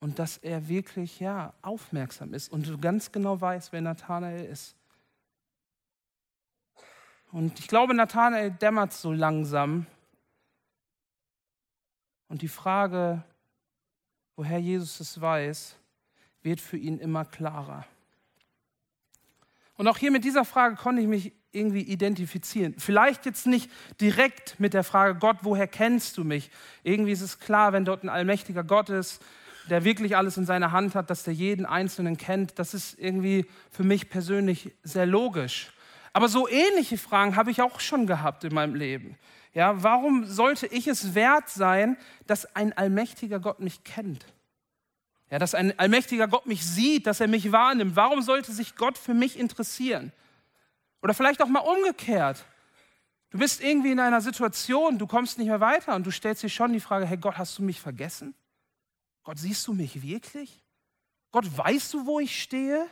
[0.00, 4.76] und dass er wirklich ja aufmerksam ist und du ganz genau weißt, wer Nathanael ist.
[7.32, 9.86] Und ich glaube, Nathanael dämmert so langsam.
[12.28, 13.22] Und die Frage,
[14.36, 15.76] woher Jesus es weiß,
[16.42, 17.84] wird für ihn immer klarer.
[19.76, 22.74] Und auch hier mit dieser Frage konnte ich mich irgendwie identifizieren.
[22.78, 26.50] Vielleicht jetzt nicht direkt mit der Frage, Gott, woher kennst du mich?
[26.82, 29.22] Irgendwie ist es klar, wenn dort ein allmächtiger Gott ist,
[29.70, 32.58] der wirklich alles in seiner Hand hat, dass der jeden Einzelnen kennt.
[32.58, 35.72] Das ist irgendwie für mich persönlich sehr logisch.
[36.12, 39.18] Aber so ähnliche Fragen habe ich auch schon gehabt in meinem Leben.
[39.52, 44.26] Ja, warum sollte ich es wert sein, dass ein allmächtiger Gott mich kennt?
[45.30, 47.96] Ja, dass ein allmächtiger Gott mich sieht, dass er mich wahrnimmt.
[47.96, 50.12] Warum sollte sich Gott für mich interessieren?
[51.06, 52.44] Oder vielleicht auch mal umgekehrt.
[53.30, 56.48] Du bist irgendwie in einer Situation, du kommst nicht mehr weiter und du stellst dir
[56.48, 58.34] schon die Frage, hey Gott, hast du mich vergessen?
[59.22, 60.64] Gott, siehst du mich wirklich?
[61.30, 62.88] Gott, weißt du, wo ich stehe?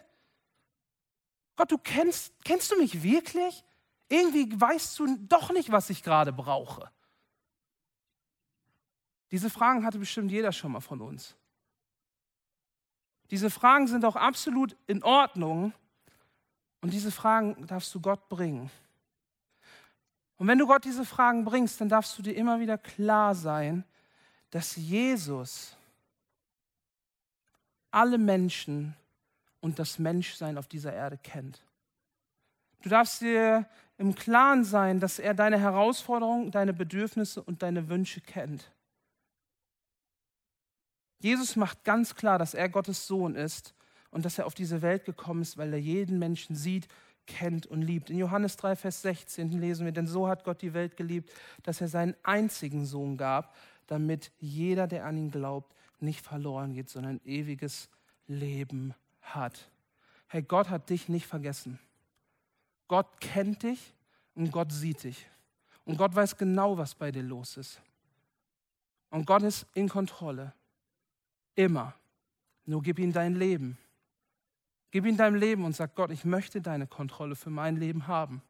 [1.57, 3.64] Gott, du kennst, kennst du mich wirklich?
[4.09, 6.92] Irgendwie weißt du doch nicht, was ich gerade brauche.
[9.33, 11.35] Diese Fragen hatte bestimmt jeder schon mal von uns.
[13.33, 15.72] Diese Fragen sind auch absolut in Ordnung
[16.85, 18.70] und diese Fragen darfst du Gott bringen.
[20.37, 23.85] Und wenn du Gott diese Fragen bringst, dann darfst du dir immer wieder klar sein,
[24.51, 25.79] dass Jesus
[27.90, 28.94] alle Menschen
[29.61, 31.64] und das Menschsein auf dieser Erde kennt.
[32.83, 33.66] Du darfst dir
[33.97, 38.70] im Klaren sein, dass er deine Herausforderungen, deine Bedürfnisse und deine Wünsche kennt.
[41.18, 43.75] Jesus macht ganz klar, dass er Gottes Sohn ist
[44.14, 46.87] und dass er auf diese Welt gekommen ist, weil er jeden Menschen sieht,
[47.27, 48.11] kennt und liebt.
[48.11, 51.33] In Johannes 3, Vers 16 lesen wir, denn so hat Gott die Welt geliebt,
[51.64, 53.57] dass er seinen einzigen Sohn gab,
[53.88, 57.88] damit jeder, der an ihn glaubt, nicht verloren geht, sondern ein ewiges
[58.29, 59.68] Leben hat.
[60.29, 61.81] Hey, Gott hat dich nicht vergessen.
[62.87, 63.94] Gott kennt dich
[64.37, 65.27] und Gott sieht dich.
[65.87, 67.83] Und Gott weiß genau, was bei dir los ist.
[69.11, 70.53] Und Gott ist in Kontrolle.
[71.57, 71.94] Immer.
[72.64, 73.77] Nur gib ihm dein Leben.
[74.95, 78.43] Gib ihm dein Leben und sag, Gott, ich möchte deine Kontrolle für mein Leben haben.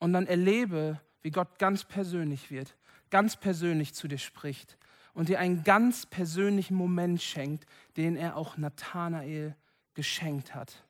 [0.00, 2.76] Und dann erlebe, wie Gott ganz persönlich wird,
[3.10, 4.76] ganz persönlich zu dir spricht
[5.14, 7.64] und dir einen ganz persönlichen Moment schenkt,
[7.96, 9.54] den er auch Nathanael
[9.94, 10.84] geschenkt hat.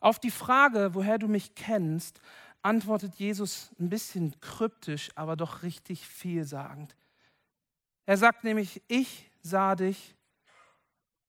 [0.00, 2.22] Auf die Frage, woher du mich kennst,
[2.62, 6.96] antwortet Jesus ein bisschen kryptisch, aber doch richtig vielsagend.
[8.06, 10.15] Er sagt nämlich, ich sah dich,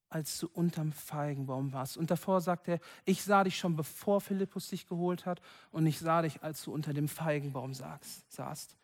[0.10, 1.98] als du unterm Feigenbaum warst.
[1.98, 5.42] Und davor sagt er, ich sah dich schon bevor Philippus dich geholt hat
[5.72, 8.78] und ich sah dich, als du unter dem Feigenbaum saßt.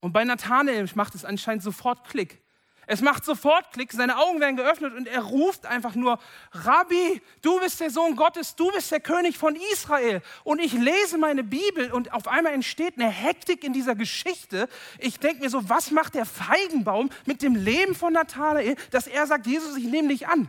[0.00, 2.42] Und bei Nathanael macht es anscheinend sofort Klick.
[2.88, 6.20] Es macht sofort Klick, seine Augen werden geöffnet und er ruft einfach nur,
[6.52, 10.22] Rabbi, du bist der Sohn Gottes, du bist der König von Israel.
[10.44, 14.68] Und ich lese meine Bibel und auf einmal entsteht eine Hektik in dieser Geschichte.
[15.00, 19.26] Ich denke mir so, was macht der Feigenbaum mit dem Leben von Nathanael, dass er
[19.26, 20.48] sagt, Jesus, ich nehme dich an.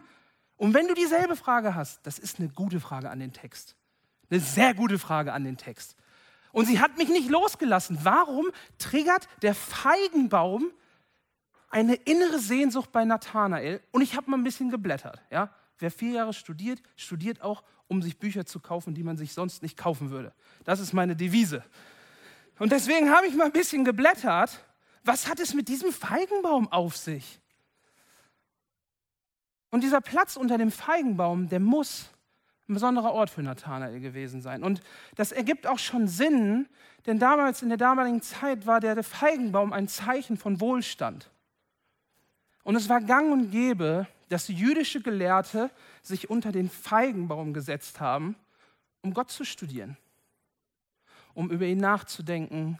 [0.58, 3.76] Und wenn du dieselbe Frage hast, das ist eine gute Frage an den Text.
[4.30, 5.96] Eine sehr gute Frage an den Text.
[6.52, 8.00] Und sie hat mich nicht losgelassen.
[8.04, 8.46] Warum
[8.78, 10.72] triggert der Feigenbaum
[11.78, 15.22] eine innere Sehnsucht bei Nathanael und ich habe mal ein bisschen geblättert.
[15.30, 15.52] Ja?
[15.78, 19.62] Wer vier Jahre studiert, studiert auch, um sich Bücher zu kaufen, die man sich sonst
[19.62, 20.34] nicht kaufen würde.
[20.64, 21.64] Das ist meine Devise.
[22.58, 24.66] Und deswegen habe ich mal ein bisschen geblättert.
[25.04, 27.40] Was hat es mit diesem Feigenbaum auf sich?
[29.70, 32.10] Und dieser Platz unter dem Feigenbaum, der muss
[32.68, 34.64] ein besonderer Ort für Nathanael gewesen sein.
[34.64, 34.82] Und
[35.14, 36.68] das ergibt auch schon Sinn,
[37.06, 41.30] denn damals, in der damaligen Zeit, war der Feigenbaum ein Zeichen von Wohlstand.
[42.68, 48.36] Und es war gang und gäbe, dass jüdische Gelehrte sich unter den Feigenbaum gesetzt haben,
[49.02, 49.96] um Gott zu studieren.
[51.34, 52.78] um über ihn nachzudenken,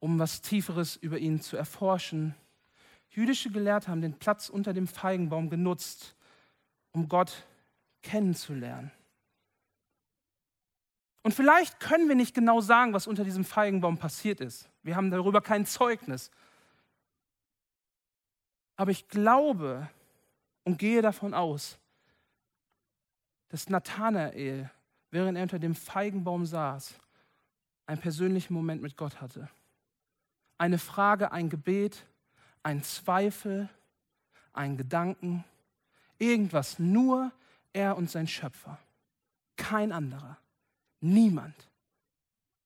[0.00, 2.34] um was Tieferes über ihn zu erforschen.
[3.08, 6.14] Jüdische Gelehrte haben den Platz unter dem Feigenbaum genutzt,
[6.92, 7.46] um Gott
[8.02, 8.90] kennenzulernen.
[11.22, 14.68] Und vielleicht können wir nicht genau sagen, was unter diesem Feigenbaum passiert ist.
[14.82, 16.30] Wir haben darüber kein Zeugnis.
[18.76, 19.88] Aber ich glaube
[20.64, 21.78] und gehe davon aus,
[23.48, 24.70] dass Nathanael,
[25.10, 26.94] während er unter dem Feigenbaum saß,
[27.86, 29.48] einen persönlichen Moment mit Gott hatte.
[30.58, 32.04] Eine Frage, ein Gebet,
[32.62, 33.68] ein Zweifel,
[34.52, 35.44] ein Gedanken,
[36.18, 37.30] irgendwas, nur
[37.72, 38.78] er und sein Schöpfer,
[39.56, 40.38] kein anderer.
[41.00, 41.54] Niemand.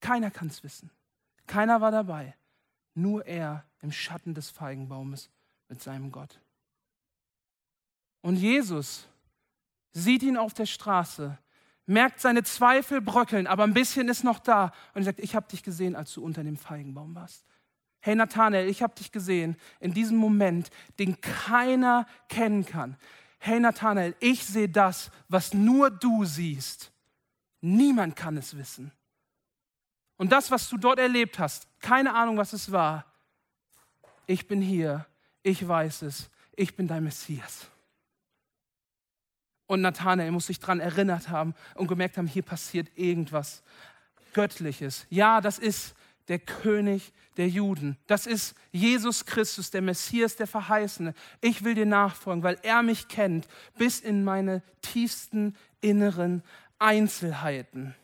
[0.00, 0.90] Keiner kann es wissen.
[1.46, 2.34] Keiner war dabei.
[2.94, 5.28] Nur er im Schatten des Feigenbaumes
[5.70, 6.40] mit seinem Gott.
[8.20, 9.06] Und Jesus
[9.92, 11.38] sieht ihn auf der Straße,
[11.86, 14.72] merkt seine Zweifel bröckeln, aber ein bisschen ist noch da.
[14.94, 17.46] Und sagt, ich habe dich gesehen, als du unter dem Feigenbaum warst.
[18.00, 22.96] Hey Nathanael, ich habe dich gesehen in diesem Moment, den keiner kennen kann.
[23.38, 26.92] Hey Nathanael, ich sehe das, was nur du siehst.
[27.60, 28.92] Niemand kann es wissen.
[30.16, 33.06] Und das, was du dort erlebt hast, keine Ahnung, was es war,
[34.26, 35.06] ich bin hier,
[35.42, 37.66] ich weiß es, ich bin dein Messias.
[39.66, 43.62] Und Nathanael muss sich daran erinnert haben und gemerkt haben, hier passiert irgendwas
[44.32, 45.06] Göttliches.
[45.10, 45.94] Ja, das ist
[46.28, 47.96] der König der Juden.
[48.06, 51.14] Das ist Jesus Christus, der Messias, der Verheißene.
[51.40, 53.48] Ich will dir nachfolgen, weil er mich kennt
[53.78, 56.42] bis in meine tiefsten inneren
[56.78, 57.94] Einzelheiten.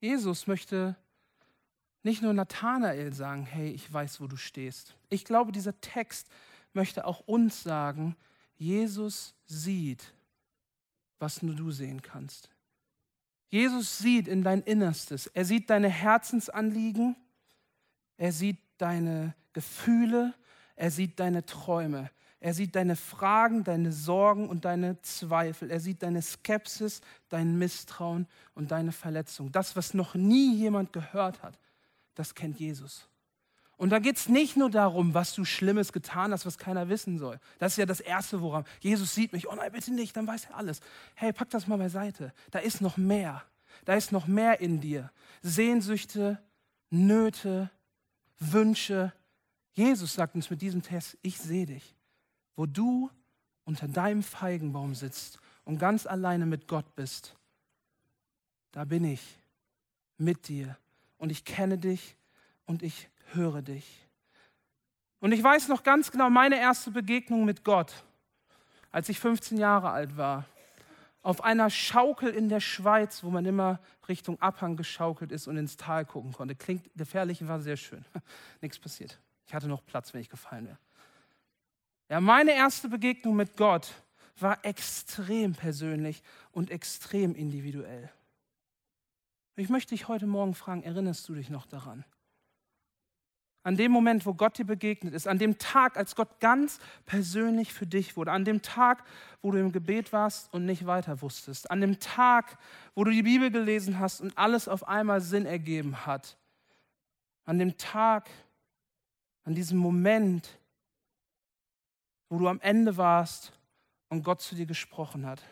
[0.00, 0.96] Jesus möchte
[2.02, 4.94] nicht nur Nathanael sagen, hey, ich weiß, wo du stehst.
[5.08, 6.28] Ich glaube, dieser Text
[6.72, 8.16] möchte auch uns sagen,
[8.56, 10.12] Jesus sieht,
[11.18, 12.50] was nur du sehen kannst.
[13.50, 15.26] Jesus sieht in dein Innerstes.
[15.26, 17.16] Er sieht deine Herzensanliegen.
[18.16, 20.34] Er sieht deine Gefühle.
[20.76, 22.10] Er sieht deine Träume.
[22.38, 25.70] Er sieht deine Fragen, deine Sorgen und deine Zweifel.
[25.70, 29.52] Er sieht deine Skepsis, dein Misstrauen und deine Verletzung.
[29.52, 31.58] Das, was noch nie jemand gehört hat,
[32.20, 33.08] das kennt Jesus.
[33.76, 37.18] Und da geht es nicht nur darum, was du Schlimmes getan hast, was keiner wissen
[37.18, 37.40] soll.
[37.58, 39.48] Das ist ja das Erste, woran Jesus sieht mich.
[39.48, 40.80] Oh nein, bitte nicht, dann weiß er alles.
[41.14, 42.32] Hey, pack das mal beiseite.
[42.50, 43.42] Da ist noch mehr.
[43.86, 45.10] Da ist noch mehr in dir.
[45.40, 46.38] Sehnsüchte,
[46.90, 47.70] Nöte,
[48.38, 49.12] Wünsche.
[49.72, 51.96] Jesus sagt uns mit diesem Test, ich sehe dich
[52.60, 53.10] wo du
[53.64, 57.34] unter deinem Feigenbaum sitzt und ganz alleine mit Gott bist,
[58.70, 59.38] da bin ich
[60.18, 60.76] mit dir
[61.20, 62.16] und ich kenne dich
[62.64, 64.08] und ich höre dich.
[65.20, 68.04] Und ich weiß noch ganz genau meine erste Begegnung mit Gott,
[68.90, 70.46] als ich 15 Jahre alt war.
[71.22, 73.78] Auf einer Schaukel in der Schweiz, wo man immer
[74.08, 76.56] Richtung Abhang geschaukelt ist und ins Tal gucken konnte.
[76.56, 78.02] Klingt gefährlich, war sehr schön.
[78.62, 79.20] Nichts passiert.
[79.46, 80.78] Ich hatte noch Platz, wenn ich gefallen wäre.
[82.08, 83.92] Ja, meine erste Begegnung mit Gott
[84.38, 88.10] war extrem persönlich und extrem individuell.
[89.60, 92.02] Ich möchte dich heute Morgen fragen, erinnerst du dich noch daran?
[93.62, 97.74] An dem Moment, wo Gott dir begegnet ist, an dem Tag, als Gott ganz persönlich
[97.74, 99.04] für dich wurde, an dem Tag,
[99.42, 102.56] wo du im Gebet warst und nicht weiter wusstest, an dem Tag,
[102.94, 106.38] wo du die Bibel gelesen hast und alles auf einmal Sinn ergeben hat,
[107.44, 108.30] an dem Tag,
[109.44, 110.58] an diesem Moment,
[112.30, 113.52] wo du am Ende warst
[114.08, 115.42] und Gott zu dir gesprochen hat.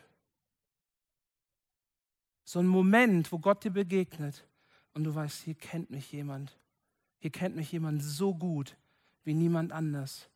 [2.48, 4.48] So ein Moment, wo Gott dir begegnet
[4.94, 6.58] und du weißt, hier kennt mich jemand.
[7.18, 8.74] Hier kennt mich jemand so gut
[9.22, 10.30] wie niemand anders.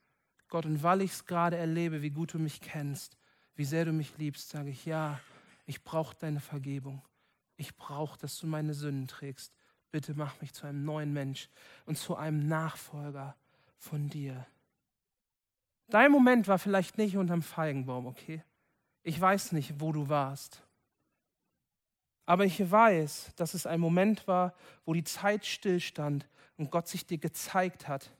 [0.50, 3.16] Gott, und weil ich es gerade erlebe, wie gut du mich kennst,
[3.54, 5.20] wie sehr du mich liebst, sage ich, ja,
[5.64, 7.00] ich brauche deine Vergebung.
[7.56, 9.54] Ich brauche, dass du meine Sünden trägst.
[9.90, 11.48] Bitte mach mich zu einem neuen Mensch
[11.86, 13.34] und zu einem Nachfolger
[13.78, 14.46] von dir.
[15.88, 18.44] Dein Moment war vielleicht nicht unterm Feigenbaum, okay?
[19.02, 20.62] Ich weiß nicht, wo du warst.
[22.24, 24.54] Aber ich weiß, dass es ein Moment war,
[24.84, 28.10] wo die Zeit stillstand und Gott sich dir gezeigt hat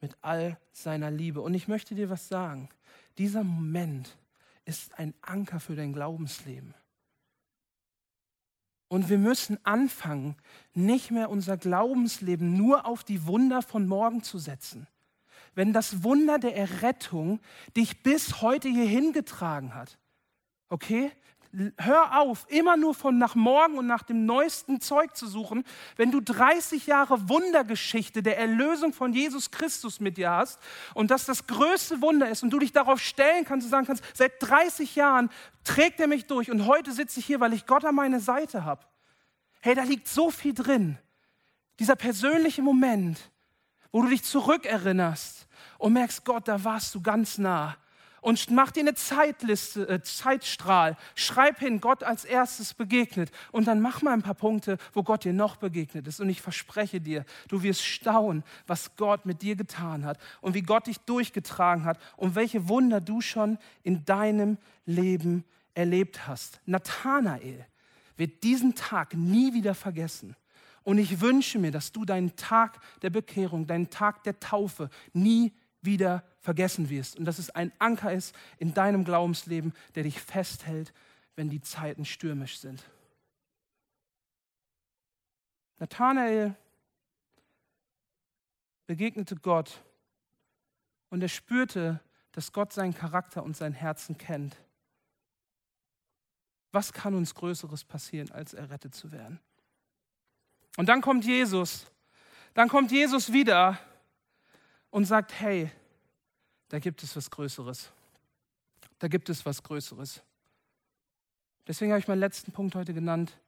[0.00, 1.40] mit all seiner Liebe.
[1.40, 2.68] Und ich möchte dir was sagen.
[3.18, 4.16] Dieser Moment
[4.64, 6.74] ist ein Anker für dein Glaubensleben.
[8.88, 10.36] Und wir müssen anfangen,
[10.72, 14.86] nicht mehr unser Glaubensleben nur auf die Wunder von morgen zu setzen
[15.54, 17.40] wenn das Wunder der Errettung
[17.76, 19.98] dich bis heute hierhin getragen hat.
[20.68, 21.10] Okay?
[21.78, 25.64] Hör auf, immer nur von nach morgen und nach dem neuesten Zeug zu suchen.
[25.96, 30.58] Wenn du 30 Jahre Wundergeschichte der Erlösung von Jesus Christus mit dir hast
[30.94, 34.02] und das das größte Wunder ist und du dich darauf stellen kannst und sagen kannst,
[34.14, 35.30] seit 30 Jahren
[35.62, 38.64] trägt er mich durch und heute sitze ich hier, weil ich Gott an meiner Seite
[38.64, 38.84] habe.
[39.60, 40.98] Hey, da liegt so viel drin.
[41.78, 43.30] Dieser persönliche Moment,
[43.92, 45.46] wo du dich zurückerinnerst
[45.78, 47.76] und merkst, Gott, da warst du ganz nah
[48.24, 50.96] und mach dir eine Zeitliste, äh, Zeitstrahl.
[51.14, 53.30] Schreib hin, Gott als erstes begegnet.
[53.52, 56.20] Und dann mach mal ein paar Punkte, wo Gott dir noch begegnet ist.
[56.20, 60.62] Und ich verspreche dir, du wirst staunen, was Gott mit dir getan hat und wie
[60.62, 64.56] Gott dich durchgetragen hat und welche Wunder du schon in deinem
[64.86, 66.62] Leben erlebt hast.
[66.64, 67.66] Nathanael
[68.16, 70.34] wird diesen Tag nie wieder vergessen.
[70.82, 75.52] Und ich wünsche mir, dass du deinen Tag der Bekehrung, deinen Tag der Taufe nie
[75.82, 80.92] wieder vergessen wirst und dass es ein Anker ist in deinem Glaubensleben, der dich festhält,
[81.36, 82.84] wenn die Zeiten stürmisch sind.
[85.78, 86.54] Nathanael
[88.86, 89.82] begegnete Gott
[91.08, 91.98] und er spürte,
[92.32, 94.54] dass Gott seinen Charakter und sein Herzen kennt.
[96.72, 99.40] Was kann uns Größeres passieren, als errettet zu werden?
[100.76, 101.86] Und dann kommt Jesus.
[102.52, 103.78] Dann kommt Jesus wieder
[104.90, 105.70] und sagt, hey,
[106.74, 107.92] da gibt es was Größeres.
[108.98, 110.22] Da gibt es was Größeres.
[111.68, 113.38] Deswegen habe ich meinen letzten Punkt heute genannt.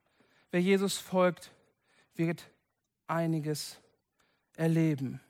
[0.52, 1.50] Wer Jesus folgt,
[2.14, 2.48] wird
[3.08, 3.80] einiges
[4.54, 5.20] erleben.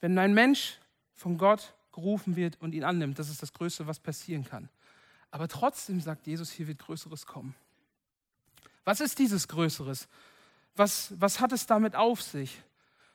[0.00, 0.78] Wenn ein Mensch
[1.14, 4.70] von Gott gerufen wird und ihn annimmt, das ist das Größte, was passieren kann.
[5.30, 7.54] Aber trotzdem sagt Jesus, hier wird Größeres kommen.
[8.84, 10.08] Was ist dieses Größeres?
[10.74, 12.62] Was, was hat es damit auf sich?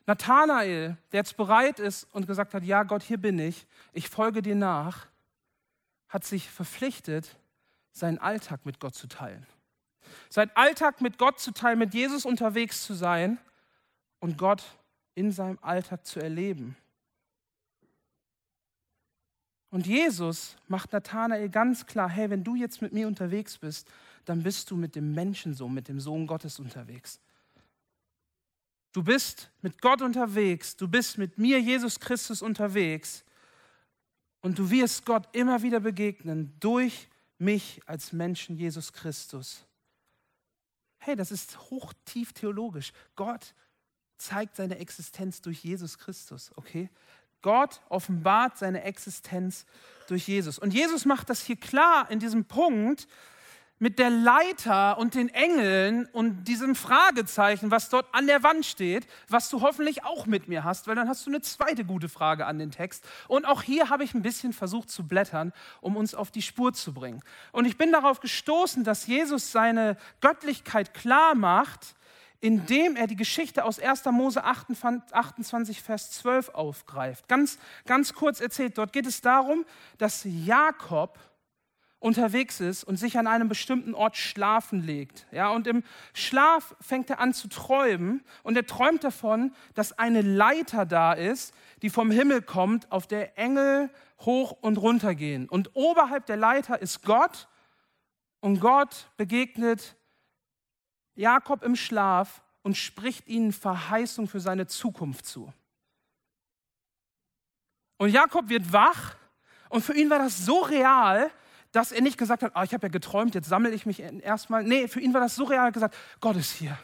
[0.07, 4.41] Nathanael, der jetzt bereit ist und gesagt hat, ja Gott, hier bin ich, ich folge
[4.41, 5.07] dir nach,
[6.07, 7.37] hat sich verpflichtet,
[7.91, 9.45] seinen Alltag mit Gott zu teilen.
[10.29, 13.37] Seinen Alltag mit Gott zu teilen, mit Jesus unterwegs zu sein
[14.19, 14.63] und Gott
[15.13, 16.77] in seinem Alltag zu erleben.
[19.69, 23.91] Und Jesus macht Nathanael ganz klar, hey, wenn du jetzt mit mir unterwegs bist,
[24.23, 27.19] dann bist du mit dem Menschensohn, mit dem Sohn Gottes unterwegs.
[28.97, 33.23] Du bist mit Gott unterwegs, du bist mit mir, Jesus Christus, unterwegs
[34.41, 37.07] und du wirst Gott immer wieder begegnen durch
[37.38, 39.67] mich als Menschen, Jesus Christus.
[40.97, 42.91] Hey, das ist hochtief theologisch.
[43.15, 43.53] Gott
[44.17, 46.89] zeigt seine Existenz durch Jesus Christus, okay?
[47.43, 49.67] Gott offenbart seine Existenz
[50.07, 50.57] durch Jesus.
[50.57, 53.07] Und Jesus macht das hier klar in diesem Punkt,
[53.79, 59.07] mit der Leiter und den Engeln und diesem Fragezeichen, was dort an der Wand steht,
[59.29, 62.45] was du hoffentlich auch mit mir hast, weil dann hast du eine zweite gute Frage
[62.45, 63.05] an den Text.
[63.27, 66.73] Und auch hier habe ich ein bisschen versucht zu blättern, um uns auf die Spur
[66.73, 67.21] zu bringen.
[67.51, 71.95] Und ich bin darauf gestoßen, dass Jesus seine Göttlichkeit klar macht,
[72.39, 74.05] indem er die Geschichte aus 1.
[74.05, 77.27] Mose 28, Vers 12 aufgreift.
[77.27, 79.65] Ganz, ganz kurz erzählt, dort geht es darum,
[79.97, 81.17] dass Jakob
[81.99, 85.25] unterwegs ist und sich an einem bestimmten Ort schlafen legt.
[85.31, 85.83] Ja, und im
[86.13, 91.53] Schlaf fängt er an zu träumen und er träumt davon, dass eine Leiter da ist,
[91.81, 95.49] die vom Himmel kommt, auf der Engel hoch und runter gehen.
[95.49, 97.47] Und oberhalb der Leiter ist Gott
[98.41, 99.95] und Gott begegnet
[101.15, 105.51] Jakob im Schlaf und spricht ihnen Verheißung für seine Zukunft zu.
[107.97, 109.15] Und Jakob wird wach
[109.69, 111.31] und für ihn war das so real,
[111.71, 114.63] dass er nicht gesagt hat, oh, ich habe ja geträumt, jetzt sammle ich mich erstmal.
[114.63, 116.77] Nee, für ihn war das so real gesagt, Gott ist hier.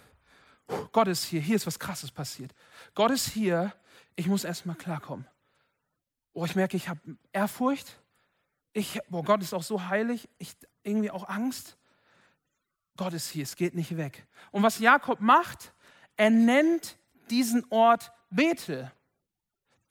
[0.92, 2.54] Gott ist hier, hier ist was Krasses passiert.
[2.96, 3.74] Gott ist hier,
[4.16, 5.28] ich muss erstmal klarkommen.
[6.34, 7.00] Oh, ich merke, ich habe
[7.32, 8.00] Ehrfurcht.
[8.74, 10.30] Ich, boah, Gott ist auch so heilig.
[10.40, 11.78] Ich irgendwie auch Angst.
[12.98, 14.26] Gott ist hier, es geht nicht weg.
[14.52, 15.74] Und was Jakob macht,
[16.16, 16.98] er nennt
[17.30, 18.92] diesen Ort Bethel.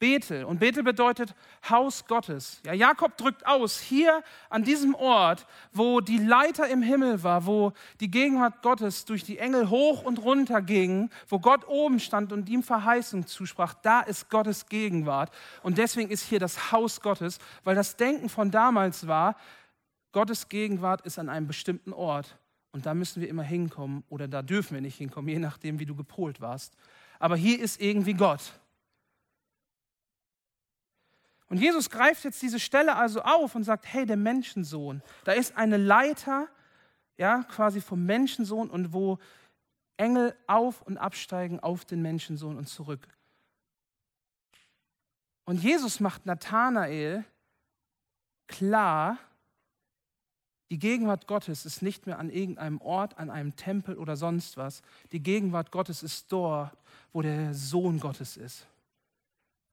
[0.03, 0.43] Bethel.
[0.43, 1.33] Und Bethel bedeutet
[1.69, 2.59] Haus Gottes.
[2.65, 7.71] Ja, Jakob drückt aus, hier an diesem Ort, wo die Leiter im Himmel war, wo
[8.01, 12.49] die Gegenwart Gottes durch die Engel hoch und runter ging, wo Gott oben stand und
[12.49, 15.33] ihm Verheißung zusprach, da ist Gottes Gegenwart.
[15.61, 19.37] Und deswegen ist hier das Haus Gottes, weil das Denken von damals war,
[20.11, 22.37] Gottes Gegenwart ist an einem bestimmten Ort.
[22.73, 25.85] Und da müssen wir immer hinkommen oder da dürfen wir nicht hinkommen, je nachdem, wie
[25.85, 26.75] du gepolt warst.
[27.19, 28.59] Aber hier ist irgendwie Gott.
[31.53, 35.55] Und Jesus greift jetzt diese Stelle also auf und sagt, hey, der Menschensohn, da ist
[35.55, 36.47] eine Leiter,
[37.15, 39.19] ja, quasi vom Menschensohn und wo
[39.95, 43.07] Engel auf und absteigen auf den Menschensohn und zurück.
[45.45, 47.23] Und Jesus macht Nathanael
[48.47, 49.19] klar,
[50.71, 54.81] die Gegenwart Gottes ist nicht mehr an irgendeinem Ort, an einem Tempel oder sonst was.
[55.11, 56.75] Die Gegenwart Gottes ist dort,
[57.11, 58.65] wo der Sohn Gottes ist.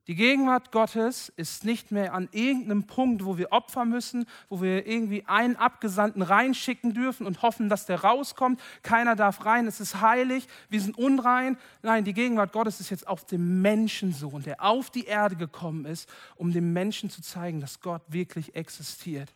[0.06, 4.86] Die Gegenwart Gottes ist nicht mehr an irgendeinem Punkt, wo wir opfern müssen, wo wir
[4.86, 8.60] irgendwie einen Abgesandten reinschicken dürfen und hoffen, dass der rauskommt.
[8.82, 11.58] Keiner darf rein, es ist heilig, wir sind unrein.
[11.82, 16.08] Nein, die Gegenwart Gottes ist jetzt auf dem Menschensohn, der auf die Erde gekommen ist,
[16.36, 19.32] um dem Menschen zu zeigen, dass Gott wirklich existiert.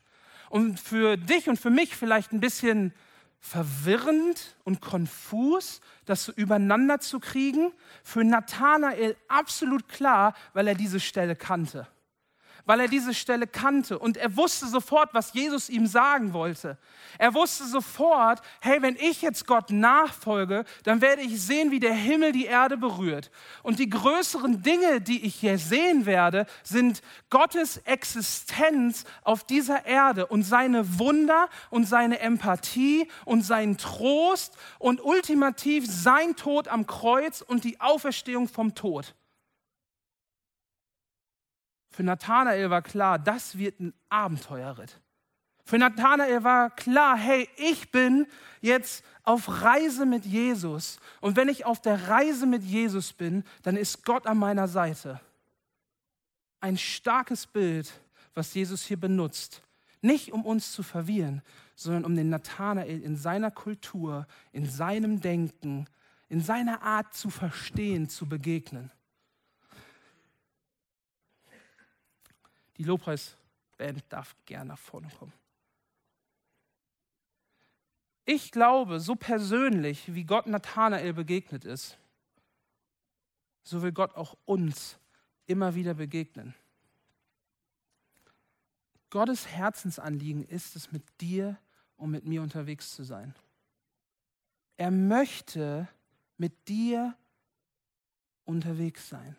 [0.48, 2.94] Und für dich und für mich vielleicht ein bisschen
[3.44, 7.72] verwirrend und konfus, das so übereinander zu kriegen.
[8.02, 11.86] Für Nathanael absolut klar, weil er diese Stelle kannte
[12.66, 16.78] weil er diese Stelle kannte und er wusste sofort, was Jesus ihm sagen wollte.
[17.18, 21.94] Er wusste sofort, hey, wenn ich jetzt Gott nachfolge, dann werde ich sehen, wie der
[21.94, 23.30] Himmel die Erde berührt.
[23.62, 30.26] Und die größeren Dinge, die ich hier sehen werde, sind Gottes Existenz auf dieser Erde
[30.26, 37.42] und seine Wunder und seine Empathie und sein Trost und ultimativ sein Tod am Kreuz
[37.42, 39.14] und die Auferstehung vom Tod.
[41.94, 45.00] Für Nathanael war klar, das wird ein Abenteuerritt.
[45.64, 48.26] Für Nathanael war klar, hey, ich bin
[48.60, 50.98] jetzt auf Reise mit Jesus.
[51.20, 55.20] Und wenn ich auf der Reise mit Jesus bin, dann ist Gott an meiner Seite.
[56.60, 57.92] Ein starkes Bild,
[58.34, 59.62] was Jesus hier benutzt.
[60.02, 61.42] Nicht um uns zu verwirren,
[61.76, 65.86] sondern um den Nathanael in seiner Kultur, in seinem Denken,
[66.28, 68.90] in seiner Art zu verstehen, zu begegnen.
[72.76, 75.32] Die Lobpreisband darf gerne nach vorne kommen.
[78.26, 81.98] Ich glaube, so persönlich, wie Gott Nathanael begegnet ist,
[83.62, 84.98] so will Gott auch uns
[85.46, 86.54] immer wieder begegnen.
[89.10, 91.58] Gottes Herzensanliegen ist es, mit dir
[91.96, 93.34] und mit mir unterwegs zu sein.
[94.76, 95.88] Er möchte
[96.36, 97.14] mit dir
[98.44, 99.36] unterwegs sein.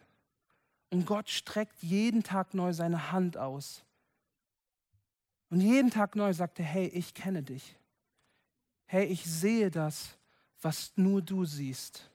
[0.95, 3.83] Und Gott streckt jeden Tag neu seine Hand aus.
[5.49, 7.75] Und jeden Tag neu sagt er, hey, ich kenne dich.
[8.85, 10.17] Hey, ich sehe das,
[10.61, 12.09] was nur du siehst.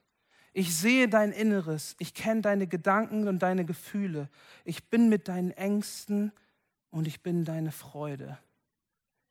[0.51, 1.95] Ich sehe dein Inneres.
[1.99, 4.29] Ich kenne deine Gedanken und deine Gefühle.
[4.65, 6.31] Ich bin mit deinen Ängsten
[6.89, 8.39] und ich bin deine Freude.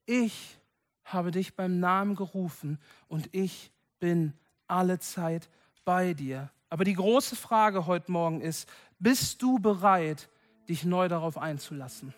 [0.06, 0.60] Ich
[1.02, 2.78] habe dich beim Namen gerufen
[3.08, 4.32] und ich bin
[4.68, 5.50] alle Zeit
[5.84, 6.52] bei dir.
[6.68, 8.68] Aber die große Frage heute Morgen ist,
[9.00, 10.28] bist du bereit,
[10.68, 12.14] dich neu darauf einzulassen?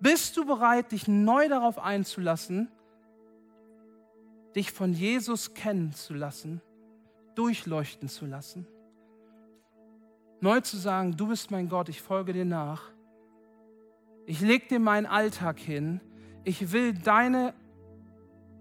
[0.00, 2.68] Bist du bereit, dich neu darauf einzulassen,
[4.54, 6.60] dich von Jesus kennen zu lassen,
[7.34, 8.66] durchleuchten zu lassen?
[10.40, 12.82] Neu zu sagen, du bist mein Gott, ich folge dir nach.
[14.26, 16.00] Ich lege dir meinen Alltag hin.
[16.44, 17.52] Ich will deine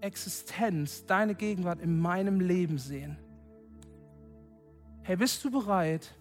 [0.01, 3.17] Existenz, deine Gegenwart in meinem Leben sehen.
[5.03, 6.13] Hey, bist du bereit,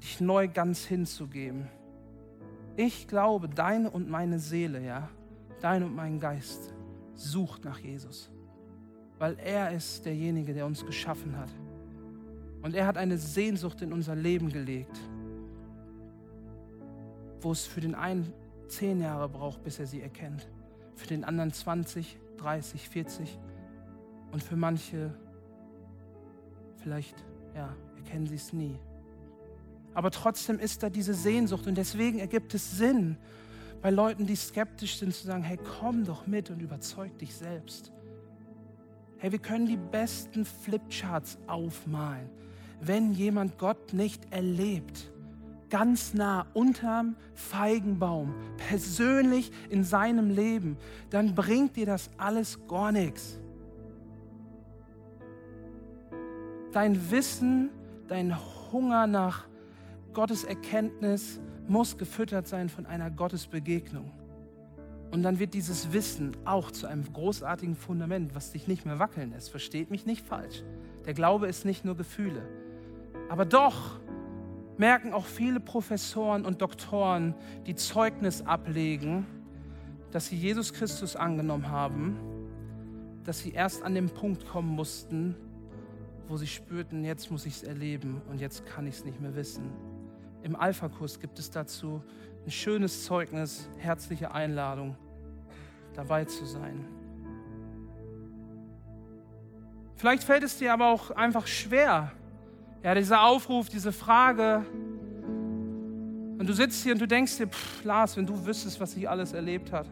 [0.00, 1.68] dich neu ganz hinzugeben?
[2.76, 5.08] Ich glaube, deine und meine Seele, ja,
[5.60, 6.72] dein und mein Geist
[7.14, 8.30] sucht nach Jesus,
[9.18, 11.50] weil er ist derjenige, der uns geschaffen hat.
[12.62, 14.98] Und er hat eine Sehnsucht in unser Leben gelegt,
[17.40, 18.32] wo es für den einen
[18.68, 20.48] zehn Jahre braucht, bis er sie erkennt,
[20.94, 23.38] für den anderen 20, 30, 40
[24.32, 25.12] und für manche
[26.82, 27.16] Vielleicht,
[27.54, 28.78] ja, erkennen sie es nie.
[29.98, 33.16] Aber trotzdem ist da diese Sehnsucht und deswegen ergibt es Sinn,
[33.82, 37.90] bei Leuten, die skeptisch sind, zu sagen, hey, komm doch mit und überzeug dich selbst.
[39.16, 42.30] Hey, wir können die besten Flipcharts aufmalen.
[42.80, 45.10] Wenn jemand Gott nicht erlebt,
[45.68, 48.36] ganz nah unterm Feigenbaum,
[48.68, 50.76] persönlich in seinem Leben,
[51.10, 53.40] dann bringt dir das alles gar nichts.
[56.70, 57.70] Dein Wissen,
[58.06, 58.36] dein
[58.70, 59.48] Hunger nach
[60.18, 61.38] Gottes Erkenntnis
[61.68, 64.10] muss gefüttert sein von einer Gottesbegegnung.
[65.12, 69.30] Und dann wird dieses Wissen auch zu einem großartigen Fundament, was dich nicht mehr wackeln
[69.30, 69.48] lässt.
[69.50, 70.64] Versteht mich nicht falsch.
[71.06, 72.42] Der Glaube ist nicht nur Gefühle.
[73.28, 74.00] Aber doch
[74.76, 77.36] merken auch viele Professoren und Doktoren,
[77.68, 79.24] die Zeugnis ablegen,
[80.10, 82.18] dass sie Jesus Christus angenommen haben,
[83.22, 85.36] dass sie erst an den Punkt kommen mussten,
[86.26, 89.36] wo sie spürten, jetzt muss ich es erleben und jetzt kann ich es nicht mehr
[89.36, 89.70] wissen.
[90.42, 92.02] Im Alpha-Kurs gibt es dazu
[92.44, 94.96] ein schönes Zeugnis, herzliche Einladung,
[95.94, 96.86] dabei zu sein.
[99.96, 102.12] Vielleicht fällt es dir aber auch einfach schwer,
[102.82, 104.64] ja, dieser Aufruf, diese Frage.
[106.38, 109.08] Und du sitzt hier und du denkst dir, pff, Lars, wenn du wüsstest, was ich
[109.08, 109.88] alles erlebt habe.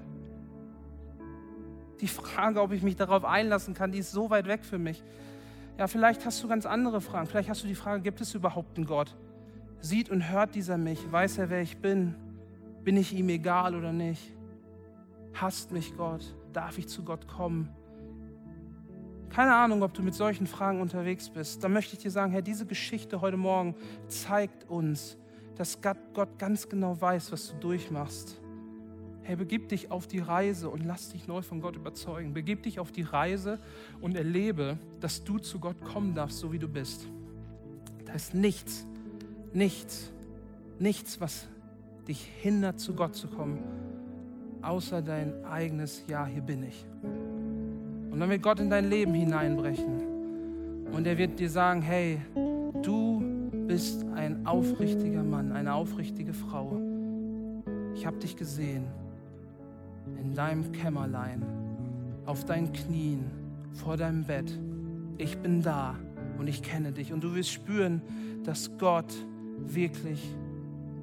[2.01, 5.03] Die Frage, ob ich mich darauf einlassen kann, die ist so weit weg für mich.
[5.77, 7.27] Ja, vielleicht hast du ganz andere Fragen.
[7.27, 9.17] Vielleicht hast du die Frage, gibt es überhaupt einen Gott?
[9.87, 11.12] Sieht und hört dieser mich?
[11.12, 12.16] Weiß er, wer ich bin?
[12.82, 14.32] Bin ich ihm egal oder nicht?
[15.32, 16.24] Hasst mich Gott?
[16.53, 17.68] Darf ich zu Gott kommen?
[19.30, 21.62] Keine Ahnung, ob du mit solchen Fragen unterwegs bist.
[21.62, 23.76] Dann möchte ich dir sagen, Herr, diese Geschichte heute Morgen
[24.09, 25.18] zeigt uns,
[25.55, 28.41] dass Gott ganz genau weiß, was du durchmachst.
[29.22, 32.34] Hey, begib dich auf die Reise und lass dich neu von Gott überzeugen.
[32.34, 33.61] Begib dich auf die Reise
[34.01, 37.07] und erlebe, dass du zu Gott kommen darfst, so wie du bist.
[38.05, 38.84] Da ist nichts,
[39.53, 40.11] nichts,
[40.79, 41.47] nichts, was
[42.07, 43.59] dich hindert, zu Gott zu kommen,
[44.63, 46.87] außer dein eigenes Ja, hier bin ich.
[48.11, 50.17] Und dann wird Gott in dein Leben hineinbrechen.
[50.93, 52.21] Und er wird dir sagen, hey,
[52.83, 53.23] du
[53.67, 56.81] bist ein aufrichtiger Mann, eine aufrichtige Frau.
[57.95, 58.85] Ich habe dich gesehen
[60.21, 61.45] in deinem Kämmerlein,
[62.25, 63.25] auf deinen Knien,
[63.73, 64.57] vor deinem Bett.
[65.19, 65.97] Ich bin da
[66.39, 67.13] und ich kenne dich.
[67.13, 68.01] Und du wirst spüren,
[68.45, 69.13] dass Gott
[69.59, 70.35] wirklich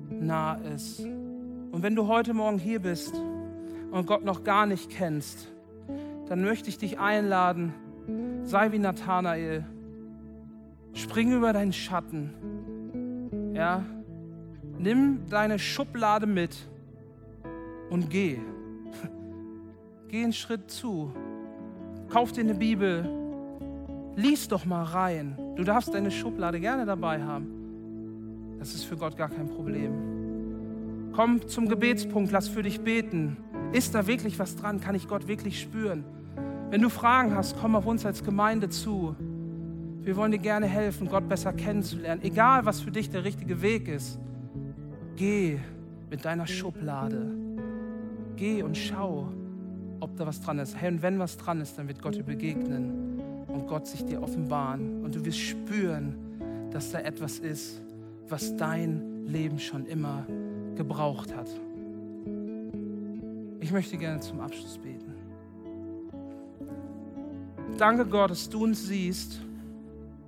[0.10, 1.00] nah ist.
[1.00, 3.14] Und wenn du heute Morgen hier bist
[3.92, 5.48] und Gott noch gar nicht kennst,
[6.28, 7.74] dann möchte ich dich einladen,
[8.44, 9.66] sei wie Nathanael.
[10.94, 13.54] Spring über deinen Schatten.
[13.54, 13.84] Ja?
[14.78, 16.56] Nimm deine Schublade mit
[17.90, 18.40] und geh.
[20.10, 21.12] Geh einen Schritt zu.
[22.10, 23.10] Kauf dir eine Bibel.
[24.16, 25.38] Lies doch mal rein.
[25.56, 27.63] Du darfst deine Schublade gerne dabei haben.
[28.64, 31.12] Das ist für Gott gar kein Problem.
[31.12, 33.36] Komm zum Gebetspunkt, lass für dich beten.
[33.74, 34.80] Ist da wirklich was dran?
[34.80, 36.06] Kann ich Gott wirklich spüren?
[36.70, 39.18] Wenn du Fragen hast, komm auf uns als Gemeinde zu.
[40.02, 42.22] Wir wollen dir gerne helfen, Gott besser kennenzulernen.
[42.24, 44.18] Egal, was für dich der richtige Weg ist.
[45.18, 45.60] Geh
[46.10, 47.36] mit deiner Schublade.
[48.38, 49.28] Geh und schau
[50.00, 50.76] ob da was dran ist.
[50.76, 54.22] Hey, und wenn was dran ist, dann wird Gott dir begegnen und Gott sich dir
[54.22, 55.04] offenbaren.
[55.04, 56.16] Und du wirst spüren,
[56.72, 57.82] dass da etwas ist,
[58.30, 60.26] was dein Leben schon immer
[60.76, 61.48] gebraucht hat.
[63.60, 65.14] Ich möchte gerne zum Abschluss beten.
[67.78, 69.42] Danke Gott, dass du uns siehst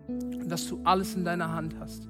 [0.07, 2.07] und dass du alles in deiner Hand hast.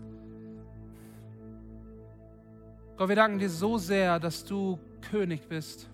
[2.97, 5.87] Gott, wir danken dir so sehr, dass du König bist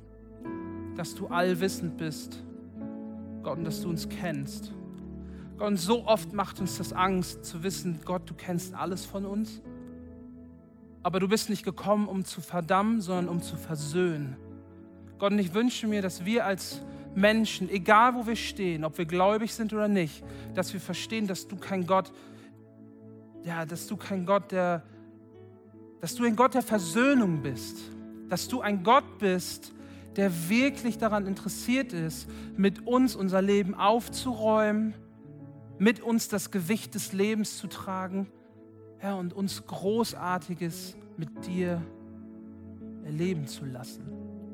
[0.95, 2.43] dass du allwissend bist,
[3.43, 4.71] Gott, und dass du uns kennst.
[5.57, 9.25] Gott, und so oft macht uns das Angst zu wissen, Gott, du kennst alles von
[9.25, 9.61] uns,
[11.03, 14.35] aber du bist nicht gekommen, um zu verdammen, sondern um zu versöhnen.
[15.17, 16.81] Gott, und ich wünsche mir, dass wir als
[17.15, 20.23] Menschen, egal wo wir stehen, ob wir gläubig sind oder nicht,
[20.53, 22.11] dass wir verstehen, dass du kein Gott,
[23.43, 24.83] ja, dass du kein Gott der,
[25.99, 27.77] dass du ein Gott der Versöhnung bist,
[28.29, 29.73] dass du ein Gott bist,
[30.15, 34.93] der wirklich daran interessiert ist, mit uns unser Leben aufzuräumen,
[35.79, 38.27] mit uns das Gewicht des Lebens zu tragen
[39.01, 41.81] ja, und uns Großartiges mit dir
[43.03, 44.03] erleben zu lassen.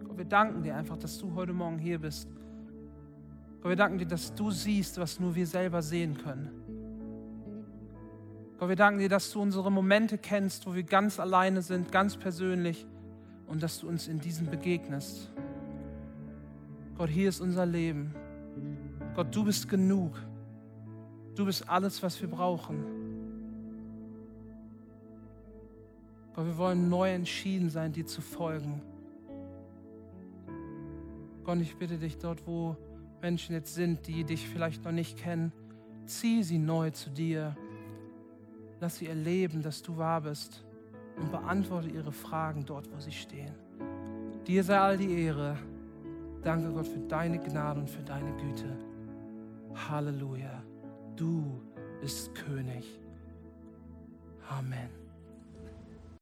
[0.05, 2.29] Gott, wir danken dir einfach, dass du heute Morgen hier bist.
[3.61, 6.49] Gott, wir danken dir, dass du siehst, was nur wir selber sehen können.
[8.57, 12.17] Gott, wir danken dir, dass du unsere Momente kennst, wo wir ganz alleine sind, ganz
[12.17, 12.87] persönlich
[13.47, 15.31] und dass du uns in diesen begegnest.
[16.97, 18.15] Gott, hier ist unser Leben.
[19.15, 20.13] Gott, du bist genug.
[21.35, 22.96] Du bist alles, was wir brauchen.
[26.37, 28.83] Gott, wir wollen neu entschieden sein, dir zu folgen.
[31.43, 32.77] Gott, ich bitte dich dort, wo
[33.23, 35.51] Menschen jetzt sind, die dich vielleicht noch nicht kennen,
[36.05, 37.57] zieh sie neu zu dir.
[38.79, 40.63] Lass sie erleben, dass du wahr bist
[41.19, 43.55] und beantworte ihre Fragen dort, wo sie stehen.
[44.45, 45.57] Dir sei all die Ehre.
[46.43, 48.77] Danke Gott für deine Gnade und für deine Güte.
[49.89, 50.61] Halleluja.
[51.15, 51.59] Du
[51.99, 52.99] bist König.
[54.47, 55.06] Amen.